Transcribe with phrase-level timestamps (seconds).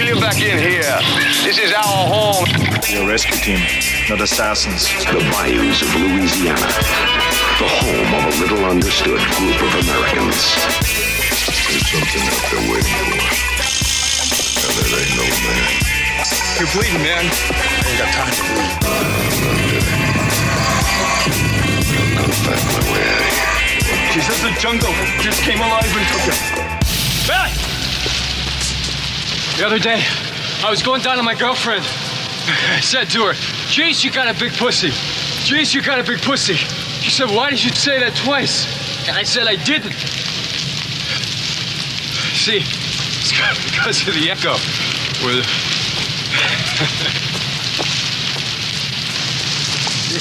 [0.00, 0.96] wheel you back in here.
[1.44, 2.48] This is our home.
[2.88, 3.60] We're a rescue team,
[4.08, 4.88] not assassins.
[5.04, 6.68] The bayous of Louisiana,
[7.60, 10.56] the home of a little understood group of Americans.
[11.68, 13.44] There's something out there waiting for us.
[14.64, 15.68] And it ain't no man.
[16.56, 17.24] You're bleeding, man.
[17.28, 18.72] I ain't got time to bleed.
[22.16, 24.12] I'll find my way out of here.
[24.12, 26.36] She says the jungle just came alive and took her.
[27.28, 27.59] Billy!
[29.60, 30.02] The other day,
[30.64, 31.84] I was going down to my girlfriend.
[31.84, 33.34] I said to her,
[33.68, 34.88] Jeez, you got a big pussy.
[34.88, 36.54] Jeez, you got a big pussy.
[36.54, 38.64] She said, Why did you say that twice?
[39.06, 39.92] And I said, I didn't.
[42.32, 43.32] See, it's
[43.70, 44.54] because of the echo.
[45.26, 45.44] With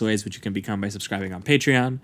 [0.00, 2.00] Sleazoids, which you can become by subscribing on Patreon,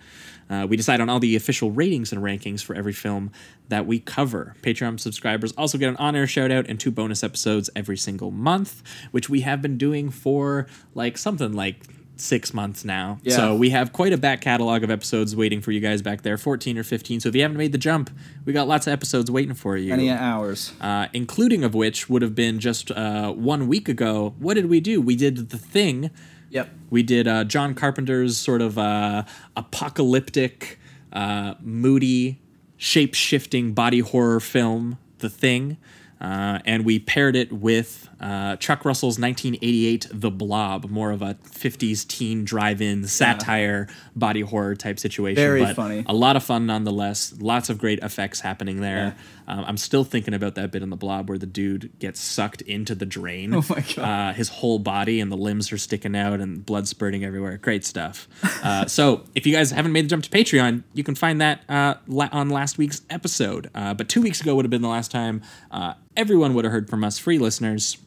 [0.49, 3.31] uh, we decide on all the official ratings and rankings for every film
[3.69, 4.55] that we cover.
[4.63, 8.31] Patreon subscribers also get an on air shout out and two bonus episodes every single
[8.31, 11.77] month, which we have been doing for like something like
[12.19, 13.19] six months now.
[13.23, 13.37] Yeah.
[13.37, 16.39] So we have quite a back catalog of episodes waiting for you guys back there
[16.39, 17.21] 14 or 15.
[17.21, 18.11] So if you haven't made the jump,
[18.45, 19.91] we got lots of episodes waiting for you.
[19.91, 20.73] Many hours.
[20.81, 24.35] Uh, including of which would have been just uh, one week ago.
[24.39, 25.01] What did we do?
[25.01, 26.11] We did The Thing.
[26.57, 26.71] Yep.
[26.89, 29.25] We did uh, John Carpenter's sort of uh,
[29.59, 30.79] apocalyptic,
[31.13, 32.41] uh, moody,
[32.79, 35.77] shape shifting body horror film, The Thing.
[36.19, 41.35] Uh, and we paired it with uh, Chuck Russell's 1988 The Blob, more of a
[41.35, 45.37] 50s teen drive in satire body horror type situation.
[45.37, 46.05] Very but funny.
[46.07, 47.35] A lot of fun nonetheless.
[47.39, 49.17] Lots of great effects happening there.
[49.49, 52.63] Um, I'm still thinking about that bit in The Blob where the dude gets sucked
[52.63, 53.55] into the drain.
[53.55, 53.99] Oh my God.
[53.99, 57.57] Uh, his whole body and the limbs are sticking out and blood spurting everywhere.
[57.59, 58.27] Great stuff.
[58.63, 61.63] Uh, so if you guys haven't made the jump to Patreon, you can find that
[61.69, 63.71] uh, la- on last week's episode.
[63.75, 66.73] Uh, but two weeks ago would have been the last time uh, everyone would have
[66.73, 67.99] heard from us, free listeners.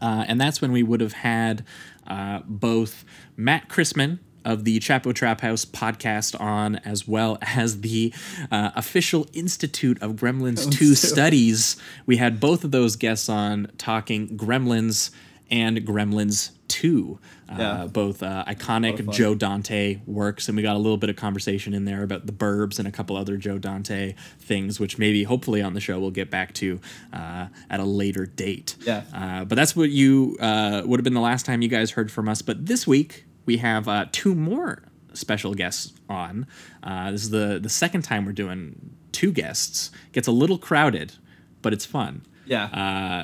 [0.00, 1.64] Uh, and that's when we would have had
[2.06, 3.04] uh, both
[3.36, 8.12] Matt Christman of the Chapo Trap House podcast on, as well as the
[8.50, 11.76] uh, official Institute of Gremlins 2 studies.
[12.06, 15.10] We had both of those guests on talking Gremlins
[15.50, 17.18] and Gremlins 2.
[17.48, 19.10] Uh, Both uh, iconic.
[19.10, 22.32] Joe Dante works, and we got a little bit of conversation in there about the
[22.32, 26.10] Burbs and a couple other Joe Dante things, which maybe hopefully on the show we'll
[26.10, 26.80] get back to
[27.12, 28.76] uh, at a later date.
[28.82, 29.02] Yeah.
[29.14, 32.12] Uh, but that's what you uh, would have been the last time you guys heard
[32.12, 32.42] from us.
[32.42, 34.82] But this week we have uh, two more
[35.14, 36.46] special guests on.
[36.82, 39.90] Uh, this is the the second time we're doing two guests.
[40.12, 41.14] Gets a little crowded,
[41.62, 42.22] but it's fun.
[42.46, 42.64] Yeah.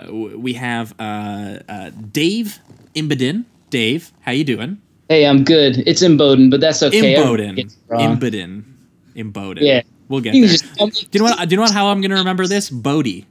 [0.08, 2.58] Uh, we have uh, uh, Dave
[2.94, 3.44] Imbedin.
[3.70, 4.80] Dave, how you doing?
[5.08, 5.82] Hey, I'm good.
[5.86, 7.14] It's Imboden, but that's okay.
[7.14, 7.56] Everybody Imboden.
[7.56, 8.16] gets it wrong.
[8.16, 8.64] Imbedin.
[9.16, 9.60] Imboden.
[9.60, 9.82] Yeah.
[10.08, 10.56] We'll get You there.
[10.56, 11.48] just do you know what?
[11.48, 11.72] Do you know what?
[11.72, 12.70] How I'm going to remember this?
[12.70, 13.26] Bodie.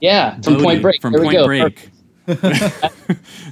[0.00, 1.00] Yeah, from Bodhi Point Break.
[1.02, 1.46] From there Point.
[1.46, 1.90] Break.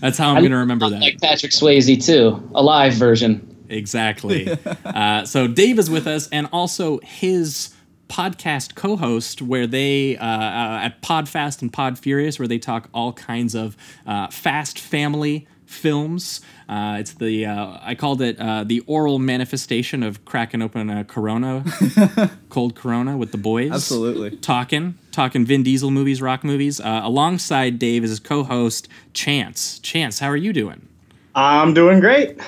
[0.01, 1.01] That's how I'm going to remember that.
[1.01, 3.57] Like Patrick Swayze too, a live version.
[3.69, 4.57] Exactly.
[4.85, 7.75] uh, so Dave is with us, and also his
[8.09, 13.13] podcast co-host, where they uh, uh, at Podfast and Pod Furious, where they talk all
[13.13, 13.77] kinds of
[14.07, 16.41] uh, fast family films.
[16.69, 21.05] Uh, it's the uh, I called it uh, the oral manifestation of cracking open a
[21.05, 21.65] Corona,
[22.49, 23.73] cold Corona with the boys.
[23.73, 24.37] Absolutely.
[24.39, 26.81] Talking, talking Vin Diesel movies, rock movies.
[26.81, 29.81] Uh, alongside Dave is his co-host Chance.
[29.81, 30.89] Chance, how are you doing?
[31.35, 32.41] I'm doing great.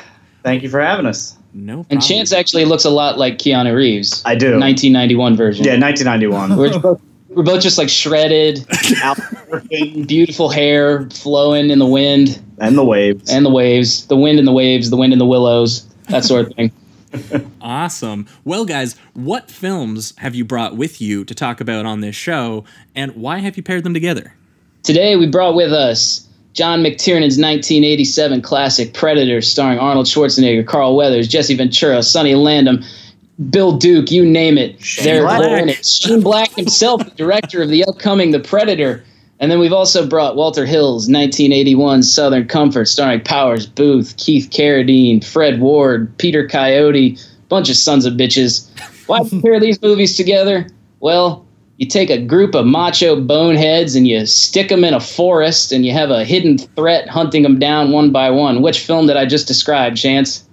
[0.42, 1.36] Thank you for having us.
[1.52, 1.74] No.
[1.74, 1.86] Problem.
[1.90, 2.02] And.
[2.02, 4.22] Chance actually looks a lot like Keanu Reeves.
[4.24, 4.58] I do.
[4.58, 5.64] 1991 version.
[5.64, 6.56] Yeah, 1991.
[6.56, 8.66] We're both, we're both just like shredded,
[10.06, 13.31] beautiful hair flowing in the wind and the waves.
[13.31, 16.46] and the waves, the wind and the waves, the wind and the willows, that sort
[16.46, 16.72] of thing.
[17.62, 18.26] Awesome.
[18.44, 22.64] Well, guys, what films have you brought with you to talk about on this show,
[22.94, 24.34] and why have you paired them together?
[24.82, 31.28] Today we brought with us John McTiernan's 1987 classic Predator, starring Arnold Schwarzenegger, Carl Weathers,
[31.28, 32.84] Jesse Ventura, Sonny Landham,
[33.50, 34.76] Bill Duke, you name it.
[35.02, 35.40] They're, Black.
[35.40, 35.87] they're in it.
[35.87, 39.05] Shane Black himself, the director of the upcoming The Predator.
[39.40, 45.25] And then we've also brought Walter Hill's 1981 Southern Comfort, starring Powers Boothe, Keith Carradine,
[45.25, 47.19] Fred Ward, Peter Coyote,
[47.49, 48.69] bunch of sons of bitches.
[49.06, 50.67] Why pair these movies together?
[51.00, 51.46] Well,
[51.76, 55.87] you take a group of macho boneheads and you stick them in a forest and
[55.87, 58.62] you have a hidden threat hunting them down one by one.
[58.62, 60.47] Which film did I just describe, Chance?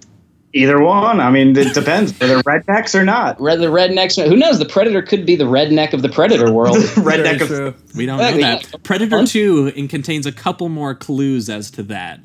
[0.56, 1.20] Either one.
[1.20, 2.12] I mean, it depends.
[2.22, 3.40] Are they rednecks or not?
[3.40, 4.22] Red the rednecks.
[4.26, 4.58] Who knows?
[4.58, 6.76] The Predator could be the redneck of the Predator world.
[6.96, 7.74] Redneck of True.
[7.94, 8.82] We don't know that.
[8.82, 12.20] Predator 2 in contains a couple more clues as to that.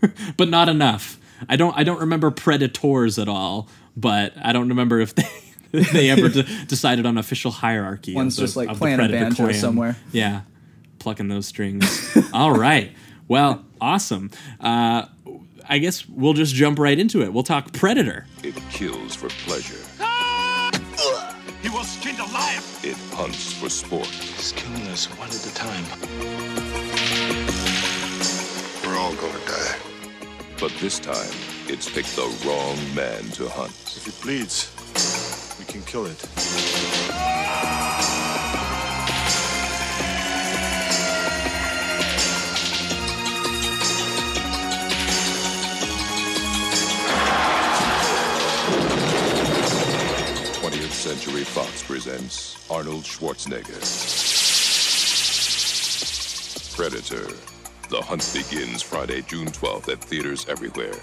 [0.00, 1.18] but, but not enough.
[1.48, 5.28] I don't I don't remember predators at all, but I don't remember if they
[5.92, 8.14] they ever de- decided on official hierarchy.
[8.14, 9.54] One's of the- just, like, of playing a Predator banjo clan.
[9.54, 9.96] somewhere.
[10.12, 10.42] Yeah.
[10.98, 12.16] Plucking those strings.
[12.32, 12.92] all right.
[13.26, 14.30] Well, awesome.
[14.60, 15.06] Uh
[15.68, 17.32] I guess we'll just jump right into it.
[17.32, 18.26] We'll talk Predator.
[18.42, 19.78] It kills for pleasure.
[21.62, 22.80] He was skinned alive.
[22.82, 24.06] It hunts for sport.
[24.06, 25.84] He's killing us one at a time.
[28.84, 29.76] We're all gonna die.
[30.58, 31.32] But this time,
[31.68, 33.70] it's picked the wrong man to hunt.
[33.70, 34.70] If it bleeds,
[35.58, 36.20] we can kill it.
[51.12, 53.76] Century Fox presents Arnold Schwarzenegger.
[56.74, 57.26] Predator.
[57.90, 60.94] The hunt begins Friday, June 12th at theaters everywhere.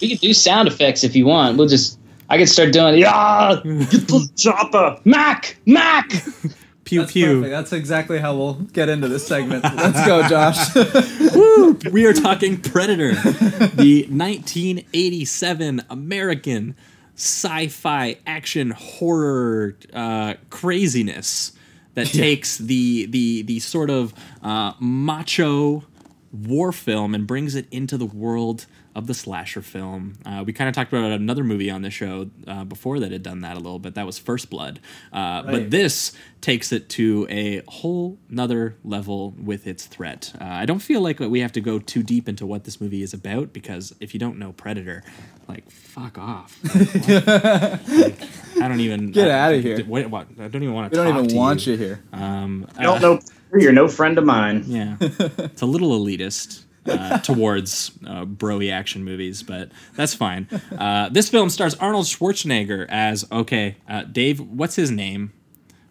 [0.00, 1.56] we could do sound effects if you want.
[1.56, 2.00] We'll just.
[2.28, 2.98] I could start doing.
[2.98, 6.10] Yeah, get the chopper, Mac, Mac.
[6.92, 7.36] Pew That's pew.
[7.36, 7.50] perfect.
[7.52, 9.64] That's exactly how we'll get into this segment.
[9.64, 10.74] Let's go, Josh.
[11.90, 16.76] we are talking Predator, the 1987 American
[17.14, 21.52] sci-fi action horror uh, craziness
[21.94, 24.12] that takes the the the sort of
[24.42, 25.84] uh, macho
[26.30, 30.14] war film and brings it into the world of the slasher film.
[30.26, 33.22] Uh, we kind of talked about another movie on the show uh, before that had
[33.22, 33.94] done that a little bit.
[33.94, 34.80] That was First Blood.
[35.12, 40.32] Uh, But this takes it to a whole nother level with its threat.
[40.40, 43.02] Uh, I don't feel like we have to go too deep into what this movie
[43.02, 45.02] is about because if you don't know Predator,
[45.48, 46.58] like fuck off.
[46.74, 47.80] Like.
[48.02, 48.20] Like,
[48.60, 49.84] I don't even Get I- of here.
[49.84, 50.26] What, what?
[50.38, 51.04] I don't even want we to.
[51.04, 52.02] don't even want you here.
[52.12, 53.20] Um, I don't know.
[53.58, 54.64] You're no friend of mine.
[54.66, 60.48] yeah, it's a little elitist uh, towards uh, broy action movies, but that's fine.
[60.76, 64.40] Uh, this film stars Arnold Schwarzenegger as okay, uh, Dave.
[64.40, 65.32] What's his name?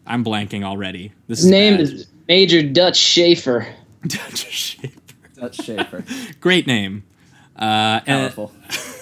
[0.05, 1.13] I'm blanking already.
[1.27, 1.81] This His name bad.
[1.81, 3.67] is Major Dutch Schaefer.
[4.07, 4.99] Dutch Schaefer.
[5.35, 6.03] Dutch Schaefer.
[6.39, 7.03] Great name.
[7.55, 8.51] Uh, and, Powerful.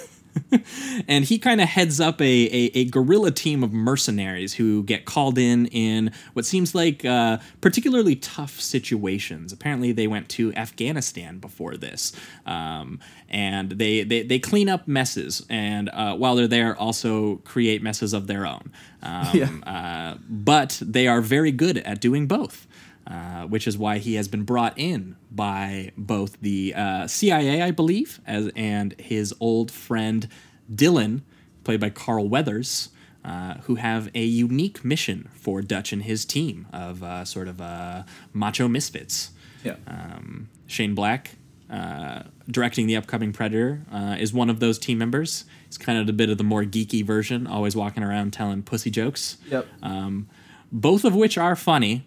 [1.07, 5.05] and he kind of heads up a, a, a guerrilla team of mercenaries who get
[5.05, 9.51] called in in what seems like uh, particularly tough situations.
[9.53, 12.13] Apparently, they went to Afghanistan before this,
[12.45, 12.99] um,
[13.29, 18.13] and they, they they clean up messes, and uh, while they're there, also create messes
[18.13, 18.71] of their own.
[19.01, 19.49] Um, Yeah.
[19.65, 22.67] uh, but they are very good at doing both.
[23.09, 27.71] Uh, which is why he has been brought in by both the uh, CIA, I
[27.71, 30.27] believe, as and his old friend
[30.73, 31.23] Dillon,
[31.63, 32.89] played by Carl Weathers,
[33.25, 37.59] uh, who have a unique mission for Dutch and his team of uh, sort of
[37.59, 39.31] uh, macho misfits.
[39.63, 39.75] Yeah.
[39.87, 41.31] Um, Shane Black,
[41.69, 45.45] uh, directing the upcoming Predator, uh, is one of those team members.
[45.65, 48.89] He's kind of a bit of the more geeky version, always walking around telling pussy
[48.89, 49.37] jokes.
[49.49, 49.67] Yep.
[49.81, 50.29] Um,
[50.71, 52.05] both of which are funny.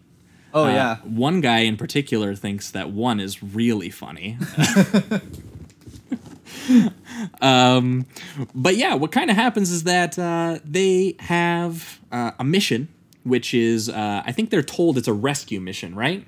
[0.55, 0.97] Oh Uh, yeah.
[1.05, 4.39] One guy in particular thinks that one is really funny.
[7.41, 8.07] um,
[8.55, 12.89] but yeah, what kind of happens is that uh, they have uh, a mission,
[13.25, 16.25] which is, uh, I think they're told it's a rescue mission, right?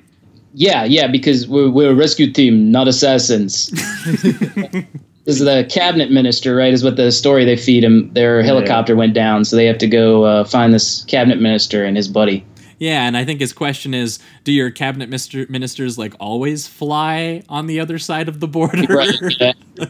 [0.55, 3.71] Yeah, yeah, because we're, we're a rescue team, not assassins.
[5.25, 6.73] this is the cabinet minister, right?
[6.73, 8.13] Is what the story they feed him.
[8.13, 11.97] Their helicopter went down, so they have to go uh, find this cabinet minister and
[11.97, 12.45] his buddy.
[12.79, 17.43] Yeah, and I think his question is, do your cabinet mister- ministers like always fly
[17.49, 18.95] on the other side of the border?
[18.95, 19.15] Right.
[19.41, 19.53] yeah.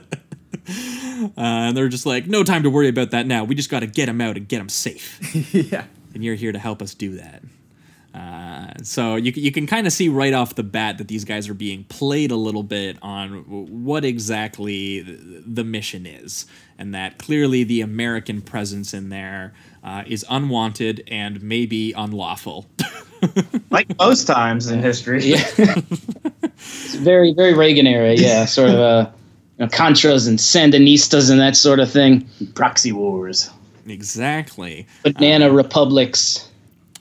[0.67, 3.45] Uh, and they're just like, no time to worry about that now.
[3.45, 5.21] We just got to get him out and get him safe.
[5.55, 5.85] yeah.
[6.13, 7.43] and you're here to help us do that.
[8.15, 11.49] Uh, so you, you can kind of see right off the bat that these guys
[11.49, 13.45] are being played a little bit on
[13.85, 16.47] what exactly th- the mission is,
[16.79, 19.53] and that clearly the American presence in there
[19.85, 22.67] uh, is unwanted and maybe unlawful.
[23.71, 25.25] Like most times in history.
[25.25, 25.43] Yeah.
[25.57, 28.45] it's very, very Reagan era, yeah.
[28.45, 29.11] Sort of uh,
[29.59, 32.29] you know, Contras and Sandinistas and that sort of thing.
[32.55, 33.49] Proxy wars.
[33.87, 34.87] exactly.
[35.03, 36.49] Banana republics.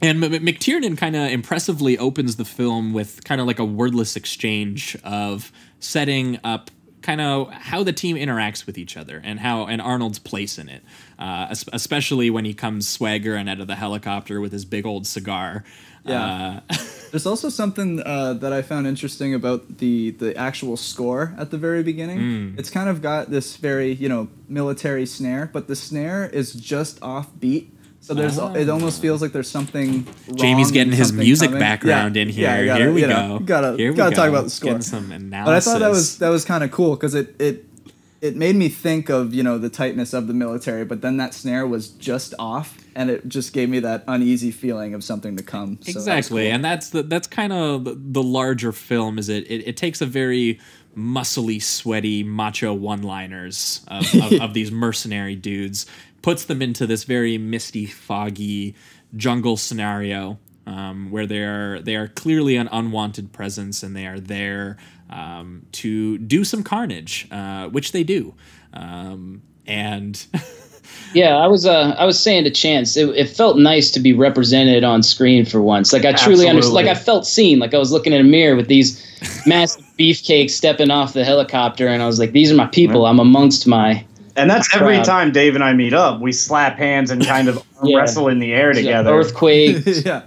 [0.02, 3.66] And M- M- McTiernan kind of impressively opens the film with kind of like a
[3.66, 6.72] wordless exchange of setting up
[7.04, 10.70] kind of how the team interacts with each other and how and Arnold's place in
[10.70, 10.84] it,
[11.20, 15.64] uh, especially when he comes swaggering out of the helicopter with his big old cigar.
[16.06, 16.62] Yeah.
[16.70, 16.76] Uh,
[17.12, 21.58] There's also something uh, that I found interesting about the the actual score at the
[21.58, 22.20] very beginning.
[22.20, 22.60] Mm.
[22.60, 27.02] It's kind of got this very you know military snare, but the snare is just
[27.04, 27.73] off beat.
[28.04, 28.54] So there's oh.
[28.54, 30.04] it almost feels like there's something.
[30.28, 31.62] Wrong Jamie's getting and his music coming.
[31.62, 32.44] background Yeah, in here.
[32.44, 33.46] yeah, gotta, here we you know, go.
[33.46, 34.72] Gotta here we gotta talk about the score.
[34.72, 35.46] Getting some analysis.
[35.46, 37.66] But I thought that was that was kind of cool because it it
[38.20, 41.34] it made me think of you know the tightness of the military, but then that
[41.34, 45.44] snare was just off, and it just gave me that uneasy feeling of something to
[45.44, 45.78] come.
[45.82, 46.54] So that exactly, cool.
[46.56, 49.18] and that's the that's kind of the, the larger film.
[49.18, 49.66] Is it, it?
[49.66, 50.60] It takes a very
[50.98, 55.86] muscly, sweaty, macho one-liners of, of, of these mercenary dudes,
[56.24, 58.74] puts them into this very misty, foggy
[59.16, 60.40] jungle scenario.
[60.66, 64.78] Um, where they are they are clearly an unwanted presence and they are there
[65.10, 68.34] um, to do some carnage, uh, which they do.
[68.74, 70.26] Um, and
[71.14, 74.14] Yeah, I was uh, I was saying to Chance, it, it felt nice to be
[74.14, 75.94] represented on screen for once.
[75.94, 76.74] Like I truly understood.
[76.74, 77.60] Like I felt seen.
[77.60, 79.00] Like I was looking in a mirror with these
[79.46, 83.06] massive beefcakes stepping off the helicopter, and I was like, "These are my people.
[83.06, 85.06] I'm amongst my." And that's every Proud.
[85.06, 86.20] time Dave and I meet up.
[86.20, 87.98] We slap hands and kind of Yeah.
[88.00, 89.12] wrestle in the air together.
[89.14, 90.24] Earthquake, yeah.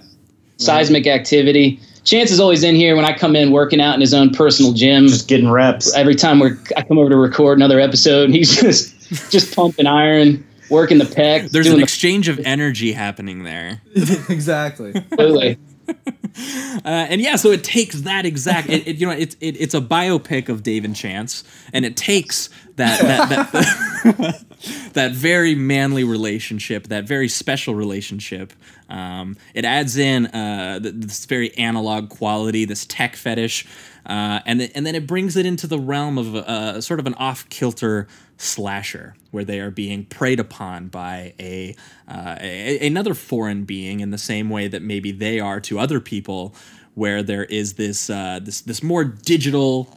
[0.58, 1.80] seismic activity.
[2.04, 4.72] Chance is always in here when I come in working out in his own personal
[4.72, 5.08] gym.
[5.08, 5.92] Just getting reps.
[5.94, 8.94] Every time we're I come over to record another episode, and he's just
[9.32, 11.50] just pumping iron, working the pecs.
[11.50, 13.80] there's doing an the- exchange of energy happening there.
[14.28, 14.92] exactly.
[14.94, 15.58] Absolutely.
[15.88, 18.68] Uh, and yeah, so it takes that exact.
[18.68, 21.96] It, it, you know, it's it, it's a biopic of Dave and Chance, and it
[21.96, 24.44] takes that that that,
[24.92, 28.52] that very manly relationship, that very special relationship.
[28.88, 33.66] Um, it adds in uh, th- this very analog quality, this tech fetish,
[34.06, 37.06] uh, and th- and then it brings it into the realm of uh, sort of
[37.06, 38.06] an off kilter
[38.38, 41.74] slasher where they are being preyed upon by a,
[42.06, 46.00] uh, a another foreign being in the same way that maybe they are to other
[46.00, 46.54] people
[46.94, 49.96] where there is this uh, this this more digital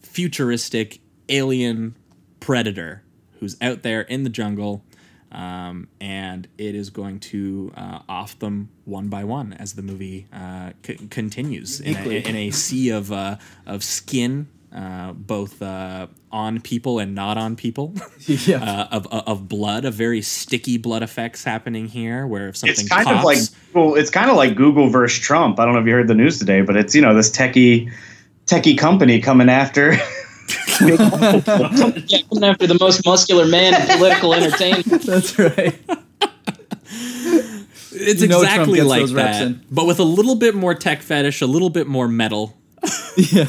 [0.00, 1.94] futuristic alien
[2.40, 3.02] predator
[3.38, 4.84] who's out there in the jungle
[5.32, 10.26] um, and it is going to uh, off them one by one as the movie
[10.32, 16.06] uh, c- continues in a, in a sea of uh, of skin uh, both uh,
[16.32, 17.92] on people and not on people
[18.26, 18.62] Yeah.
[18.62, 22.72] uh, of, of of blood of very sticky blood effects happening here where if something
[22.78, 23.38] It's kind coughs, of like
[23.72, 25.58] Google, it's kind of like Google versus Trump.
[25.60, 27.92] I don't know if you heard the news today, but it's you know this techie
[28.46, 29.94] techie company coming after.
[30.80, 30.96] Yeah,
[32.28, 34.86] coming after the most muscular man in political entertainment.
[35.02, 35.78] That's right.
[37.92, 41.70] It's You exactly like that, but with a little bit more tech fetish, a little
[41.70, 42.56] bit more metal.
[43.16, 43.44] yeah.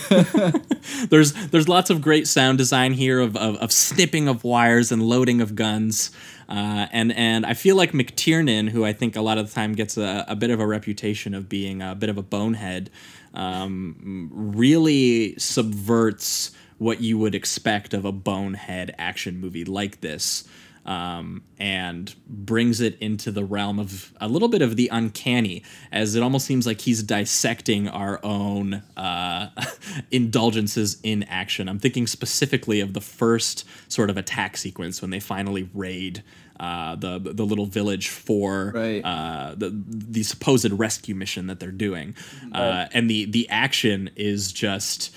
[1.10, 5.01] there's there's lots of great sound design here of, of, of snipping of wires and
[5.01, 6.12] loading of guns,
[6.50, 9.74] uh, and and I feel like McTiernan, who I think a lot of the time
[9.74, 12.89] gets a, a bit of a reputation of being a bit of a bonehead,
[13.34, 20.43] um, really subverts what you would expect of a bonehead action movie like this
[20.83, 25.61] um, and brings it into the realm of a little bit of the uncanny,
[25.91, 29.51] as it almost seems like he's dissecting our own uh,
[30.11, 31.69] indulgences in action.
[31.69, 36.23] I'm thinking specifically of the first sort of attack sequence when they finally raid.
[36.59, 39.01] Uh, the the little village for Right.
[39.03, 42.15] uh, the the supposed rescue mission that they're doing,
[42.53, 45.11] uh, and the the action is just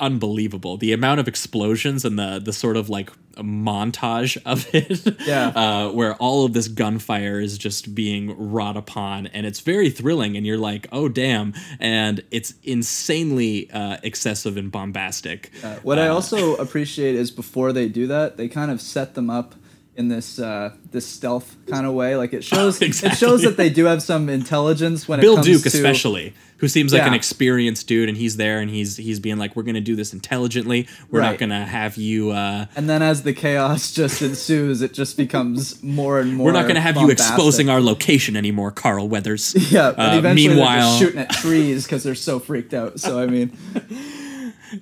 [0.00, 0.76] unbelievable.
[0.76, 5.48] The amount of explosions and the the sort of like montage of it, Yeah.
[5.48, 10.36] uh, where all of this gunfire is just being wrought upon, and it's very thrilling.
[10.36, 11.54] And you're like, oh damn!
[11.78, 15.50] And it's insanely uh, excessive and bombastic.
[15.62, 19.30] Uh, what I also appreciate is before they do that, they kind of set them
[19.30, 19.54] up
[20.00, 22.16] in this uh, this stealth kind of way.
[22.16, 25.46] Like it shows it shows that they do have some intelligence when Bill it comes
[25.46, 25.52] to.
[25.52, 28.96] Bill Duke, to especially, who seems like an experienced dude, and he's there, and he's
[28.96, 30.88] he's being like, "We're gonna do this intelligently.
[31.10, 32.30] We're not gonna have you.
[32.30, 36.46] Uh, And then as the chaos just ensues, it just becomes more and more.
[36.46, 40.48] we're not gonna have you exposing our location anymore, Carl Weathers." Yeah, but Uh, eventually
[40.48, 42.98] they're meanwhile, just shooting at trees because they're so freaked out.
[42.98, 43.56] So I mean,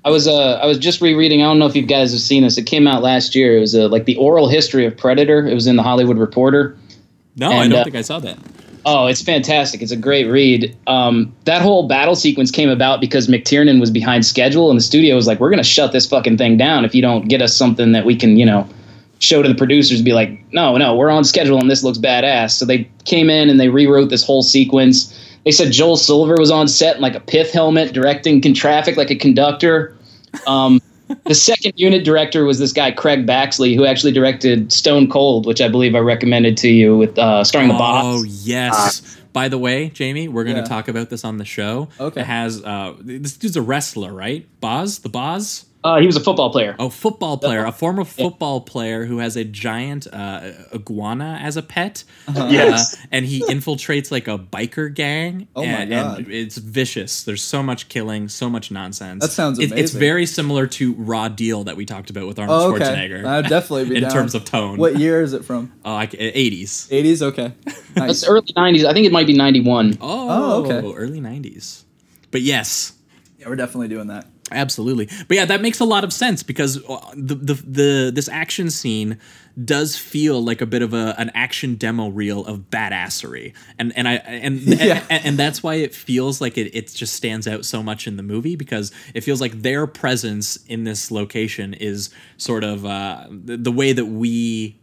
[0.05, 1.43] I was uh I was just rereading.
[1.43, 2.59] I don't know if you guys have seen this.
[2.59, 3.57] It came out last year.
[3.57, 5.47] It was uh, like the oral history of Predator.
[5.47, 6.77] It was in the Hollywood Reporter.
[7.37, 8.39] no, I don't uh, think I saw that.
[8.85, 9.83] Oh, it's fantastic.
[9.83, 10.75] It's a great read.
[10.87, 15.15] Um, that whole battle sequence came about because McTiernan was behind schedule, and the studio
[15.15, 17.93] was like, "We're gonna shut this fucking thing down if you don't get us something
[17.93, 18.67] that we can, you know,
[19.19, 22.53] show to the producers." Be like, "No, no, we're on schedule, and this looks badass."
[22.53, 25.15] So they came in and they rewrote this whole sequence.
[25.49, 28.99] They said Joel Silver was on set in like a pith helmet, directing con- traffic
[28.99, 29.97] like a conductor.
[30.47, 30.79] Um,
[31.25, 35.63] the second unit director was this guy Craig Baxley, who actually directed Stone Cold, which
[35.63, 38.27] I believe I recommended to you with uh, starring the Oh boss.
[38.27, 39.17] yes.
[39.33, 40.69] By the way, Jamie, we're going to Yeah.
[40.69, 41.89] talk about this on the show.
[41.99, 42.21] Okay.
[42.21, 44.47] It has uh, this dude's a wrestler, right?
[44.61, 45.65] Boz, the Boz.
[45.85, 46.75] Uh, he was a football player.
[46.81, 51.63] Oh, football player, a former football player who has a giant uh, iguana as a
[51.63, 52.03] pet.
[52.35, 52.95] Yes.
[52.95, 55.47] Uh, and he infiltrates like a biker gang.
[55.55, 56.19] Oh my and, God.
[56.19, 57.23] And it's vicious.
[57.23, 59.23] There's so much killing, so much nonsense.
[59.23, 62.61] That sounds It- It's very similar to Raw Deal that we talked about with Arnold
[62.61, 62.85] Oh, okay.
[62.85, 63.25] Schwarzenegger.
[63.25, 64.11] I'd definitely be in down.
[64.13, 64.79] terms of tone.
[64.79, 65.73] What year is it from?
[65.85, 66.89] Oh, like 80s.
[66.89, 67.23] 80s.
[67.23, 67.53] Okay.
[67.95, 68.85] That's early '90s.
[68.85, 69.99] I think it might be '91.
[70.01, 70.87] Oh, okay.
[70.93, 71.85] Early 90s.
[72.31, 72.95] But yes,
[73.39, 74.27] Yeah, we're definitely doing that.
[74.51, 78.29] Absolutely, but yeah, that makes a lot of sense because uh, the the, the this
[78.29, 79.19] action scene
[79.65, 84.07] does feel like a bit of a an action demo reel of badassery, and and
[84.09, 85.05] I and Yeah.
[85.11, 88.17] and, and that's why it feels like it it just stands out so much in
[88.17, 93.27] the movie because it feels like their presence in this location is sort of uh,
[93.31, 94.77] the, the way that we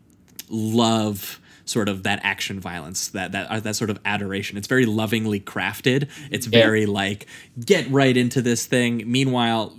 [0.50, 4.86] love sort of that action violence that that uh, that sort of adoration it's very
[4.86, 6.60] lovingly crafted it's Yeah.
[6.60, 7.26] very like
[7.64, 9.76] get right into this thing meanwhile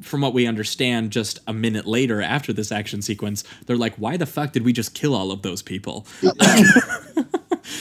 [0.00, 4.16] from what we understand just a minute later after this action sequence they're like why
[4.16, 6.06] the fuck did we just kill all of those people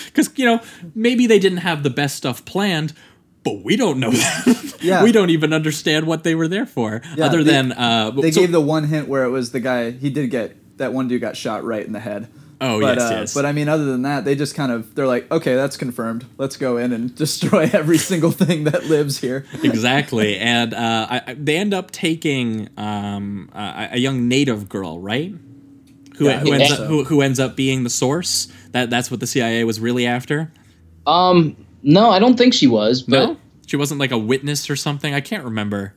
[0.06, 0.62] because you know
[0.96, 2.94] maybe they didn't have the best stuff planned
[3.44, 4.64] but we don't know that.
[4.82, 5.04] Yeah.
[5.04, 8.30] we don't even understand what they were there for Yeah, other they- than uh They
[8.32, 9.90] so- gave the one hint where it was the guy.
[9.92, 12.28] He did get that one dude got shot right in the head.
[12.62, 13.34] Oh But, yes uh, yes.
[13.34, 16.26] but I mean, other than that, they just kind of they're like, okay, that's confirmed.
[16.38, 19.46] Let's go in and destroy every single thing that lives here.
[19.64, 20.38] exactly.
[20.40, 25.34] And uh, I, I- they end up taking um, a, a young native girl right?
[26.18, 28.48] Who, Yeah, who, ends think up, who, who ends up being the source?
[28.72, 30.52] That that's what the cia was really after?
[31.06, 33.04] Um, no, I don't think she was.
[33.04, 33.38] But no?
[33.68, 35.14] She wasn't like a witness or something?
[35.14, 35.94] I can't remember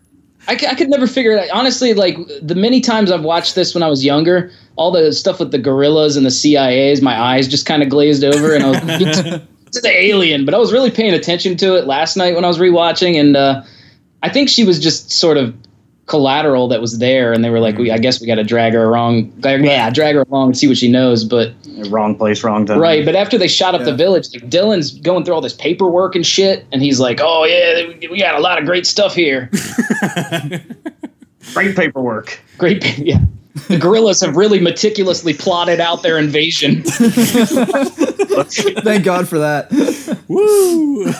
[0.48, 1.56] I, c- I could never figure it out.
[1.56, 5.38] Honestly, like the many times I've watched this when I was younger, all the stuff
[5.38, 8.68] with the guerrillas and the CIAs, my eyes just kind of glazed over, and I
[8.70, 10.44] was it's, it's the alien.
[10.44, 13.36] But I was really paying attention to it last night when I was rewatching, and
[13.36, 13.62] uh,
[14.22, 15.54] I think she was just sort of
[16.10, 18.02] collateral that was there, and they were like, "We, I mm-hmm.
[18.02, 20.90] guess we got to drag her along, yeah, drag her along and see what she
[20.90, 21.52] knows." But
[21.88, 22.80] Wrong place, wrong time.
[22.80, 26.14] Right, but after they shot up the village, like Dillon's going through all this paperwork
[26.14, 29.14] and shit, and he's like, "Oh yeah, we- we got a lot of great stuff
[29.14, 29.48] here.
[31.54, 32.38] Great paperwork.
[32.58, 33.18] Great, pa- yeah."
[33.68, 36.82] The guerrillas have really meticulously plotted out their invasion.
[38.82, 39.70] Thank God for that.
[40.28, 41.12] Woo!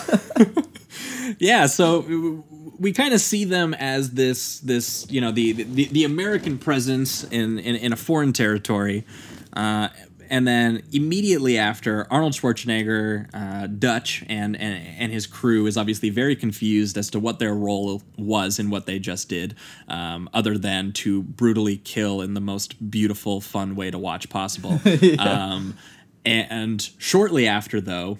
[1.39, 2.43] yeah, so w-
[2.81, 7.23] we kind of see them as this this you know the the, the American presence
[7.25, 9.05] in, in in a foreign territory,
[9.53, 9.89] uh,
[10.31, 16.09] and then immediately after Arnold Schwarzenegger, uh, Dutch, and, and and his crew is obviously
[16.09, 19.55] very confused as to what their role was in what they just did,
[19.87, 24.79] um, other than to brutally kill in the most beautiful, fun way to watch possible.
[25.19, 25.77] um,
[26.25, 28.17] and shortly after, though,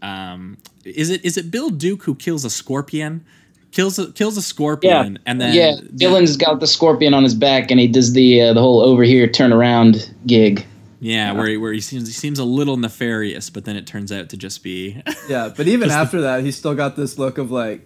[0.00, 3.26] um, is it is it Bill Duke who kills a scorpion?
[3.70, 7.34] Kills a, kills a Yeah, scorpion, and then yeah, Dillon's got the scorpion on his
[7.34, 10.64] back, and he does the uh, the whole over here turn around gig.
[11.00, 14.10] yeah, where he, where he seems he seems a little nefarious, but then it turns
[14.10, 17.50] out to just be Yeah, but even after that, he still got this look of
[17.50, 17.82] like,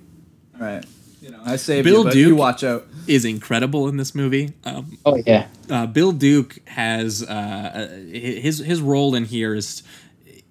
[0.54, 0.84] all right,
[1.20, 2.86] you know, I saved Bill you, but Duke- you watch out.
[3.08, 4.52] is incredible in this movie.
[4.64, 9.82] Um, Oh yeah, uh, Bill Duke has uh, his his role in here is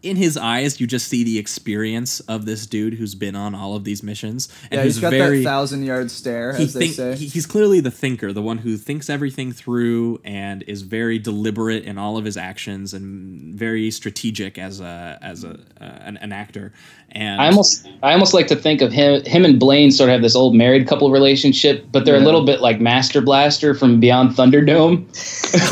[0.03, 0.79] in his eyes.
[0.79, 4.49] You just see the experience of this dude who's been on all of these missions
[4.69, 7.15] and Yeah, he's got very that thousand yard stare, he as they say.
[7.15, 11.97] he's clearly the thinker, the one who thinks everything through and is very deliberate in
[11.97, 16.73] all of his actions and very strategic as a as a uh, an, an actor.
[17.11, 20.13] And I almost I almost like to think of him him and Blaine sort of
[20.13, 23.99] have this old married couple relationship, but they're a little bit like Master Blaster from
[23.99, 25.05] Beyond Thunderdome,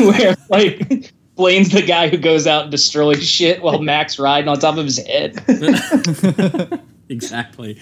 [0.00, 4.58] where like Blaine's the guy who goes out and destroys shit while Mac's riding on
[4.58, 5.42] top of his head.
[7.08, 7.80] exactly.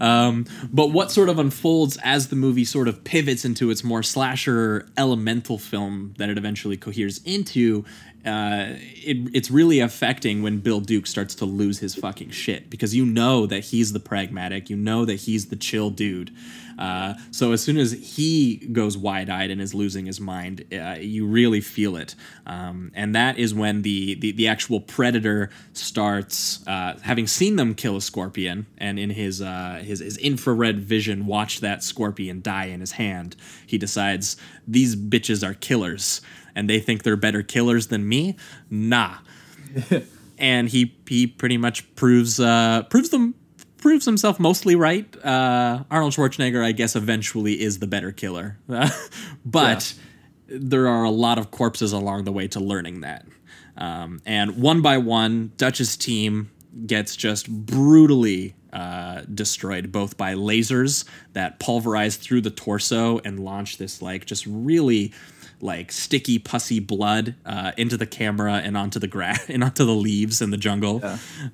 [0.00, 4.04] Um, but what sort of unfolds as the movie sort of pivots into its more
[4.04, 7.84] slasher elemental film that it eventually coheres into,
[8.24, 12.94] uh, it, it's really affecting when Bill Duke starts to lose his fucking shit because
[12.94, 16.30] you know that he's the pragmatic, you know that he's the chill dude.
[16.78, 21.26] Uh, so as soon as he goes wide-eyed and is losing his mind, uh, you
[21.26, 22.14] really feel it,
[22.46, 27.74] um, and that is when the the, the actual predator starts uh, having seen them
[27.74, 32.66] kill a scorpion, and in his uh, his his infrared vision watch that scorpion die
[32.66, 33.36] in his hand.
[33.66, 36.20] He decides these bitches are killers,
[36.54, 38.36] and they think they're better killers than me.
[38.70, 39.18] Nah.
[40.38, 43.34] and he he pretty much proves uh, proves them
[43.78, 45.16] proves himself mostly right.
[45.24, 48.58] Uh, Arnold Schwarzenegger, I guess, eventually is the better killer,
[49.44, 49.94] but
[50.46, 53.26] there are a lot of corpses along the way to learning that.
[53.76, 56.50] Um, and one by one, Dutch's team
[56.86, 63.78] gets just brutally uh, destroyed, both by lasers that pulverize through the torso and launch
[63.78, 65.12] this like just really
[65.62, 69.94] like sticky pussy blood uh, into the camera and onto the grass and onto the
[69.94, 71.02] leaves in the jungle.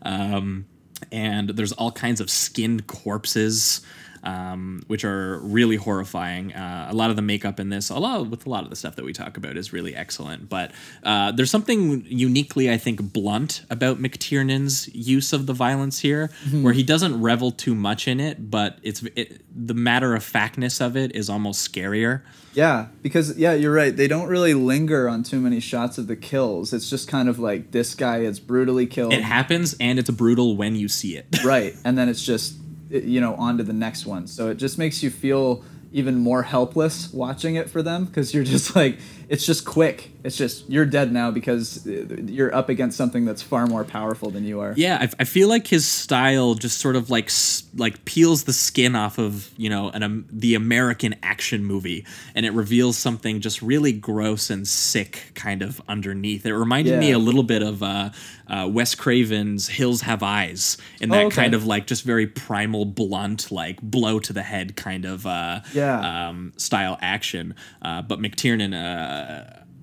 [0.03, 0.67] Um,
[1.13, 3.83] and there's all kinds of skinned corpses.
[4.29, 6.53] Um, which are really horrifying.
[6.53, 8.77] Uh, a lot of the makeup in this, a lot with a lot of the
[8.77, 10.51] stuff that we talk about, is really excellent.
[10.51, 16.31] But uh, there's something uniquely, I think, blunt about McTiernan's use of the violence here,
[16.61, 20.81] where he doesn't revel too much in it, but it's it, the matter of factness
[20.81, 22.21] of it is almost scarier.
[22.53, 23.97] Yeah, because yeah, you're right.
[23.97, 26.73] They don't really linger on too many shots of the kills.
[26.73, 29.13] It's just kind of like this guy is brutally killed.
[29.13, 31.27] It happens, and it's brutal when you see it.
[31.45, 32.57] right, and then it's just
[32.91, 34.27] you know on to the next one.
[34.27, 38.45] So it just makes you feel even more helpless watching it for them because you're
[38.45, 38.99] just like
[39.29, 40.11] it's just quick.
[40.25, 44.31] It's just you're dead now because uh, you're up against something that's far more powerful
[44.31, 44.75] than you are.
[44.77, 47.31] Yeah, I, I feel like his style just sort of like
[47.77, 52.45] like peels the skin off of you know an um, the American action movie, and
[52.47, 56.45] it reveals something just really gross and sick kind of underneath.
[56.45, 58.11] It reminded me a little bit of uh,
[58.49, 61.37] uh, Wes Craven's Hills Have Eyes, in that Oh, okay.
[61.43, 65.61] kind of like just very primal, blunt, like blow to the head kind of uh,
[65.75, 66.29] Yeah.
[66.29, 67.55] um, style action.
[67.83, 69.18] Uh, but McTiernan, uh,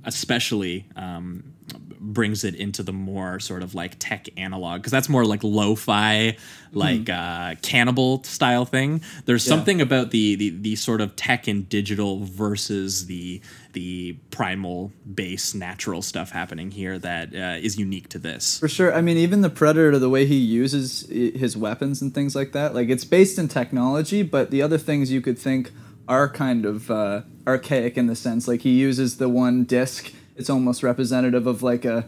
[0.03, 0.87] especially.
[0.95, 1.55] Um,
[1.99, 6.37] brings it into the more sort of like tech analog because that's more like lo-fi
[6.71, 9.45] like uh cannibal style thing there's.
[9.45, 9.55] Yeah.
[9.55, 13.41] something about the, the the sort of tech and digital versus the
[13.73, 18.93] the primal base natural stuff happening here that uh, is unique to this For sure.
[18.93, 22.73] I mean, even the Predator, the way he uses his weapons and things like that,
[22.75, 25.71] like it's based in technology, but the other things you could think
[26.07, 28.47] are kind of uh, archaic in the sense.
[28.47, 30.11] Like he uses the one disc.
[30.35, 32.05] It's almost representative of like a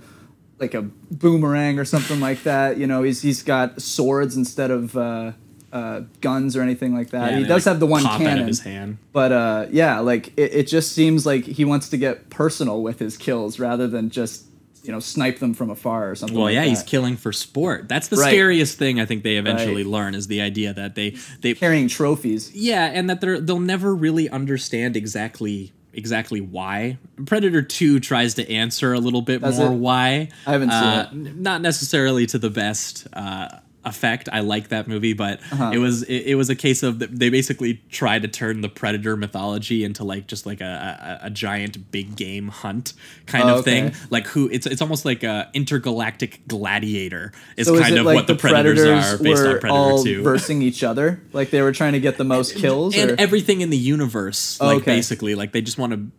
[0.59, 2.77] like a boomerang or something like that.
[2.77, 5.33] You know, he's he's got swords instead of uh,
[5.71, 7.31] uh, guns or anything like that.
[7.31, 8.47] Yeah, he does like, have the one pop out of cannon.
[8.47, 8.97] his hand.
[9.13, 12.99] But uh, yeah, like it, it just seems like he wants to get personal with
[12.99, 14.45] his kills rather than just
[14.87, 16.35] you know snipe them from afar or something.
[16.35, 16.69] Well, like yeah, that.
[16.69, 17.87] he's killing for sport.
[17.89, 18.29] That's the Right.
[18.31, 19.91] scariest thing I think they eventually Right.
[19.91, 22.51] learn is the idea that they they carrying trophies.
[22.55, 26.97] Yeah, and that they're they'll never really understand exactly exactly why.
[27.25, 29.75] Predator 2 tries to answer a little bit Does more it?
[29.77, 30.29] why.
[30.45, 31.37] I haven't seen Uh, it.
[31.39, 33.47] Not necessarily to the best uh
[33.87, 34.29] effect.
[34.31, 35.71] I like that movie, but Uh-huh.
[35.73, 38.69] it was it, it was a case of th- they basically try to turn the
[38.69, 42.93] predator mythology into like just like a, a, a giant big game hunt
[43.25, 43.93] kind Oh, of thing.
[44.09, 48.15] Like who it's it's almost like a intergalactic gladiator is So kind it of like
[48.15, 51.21] what the, the predators, predators are based were on Predator all 2 versing each other?
[51.33, 52.95] Like they were trying to get the most kills?
[52.95, 53.15] and or?
[53.17, 54.95] everything in the universe Oh, like okay.
[54.95, 56.11] basically like they just want to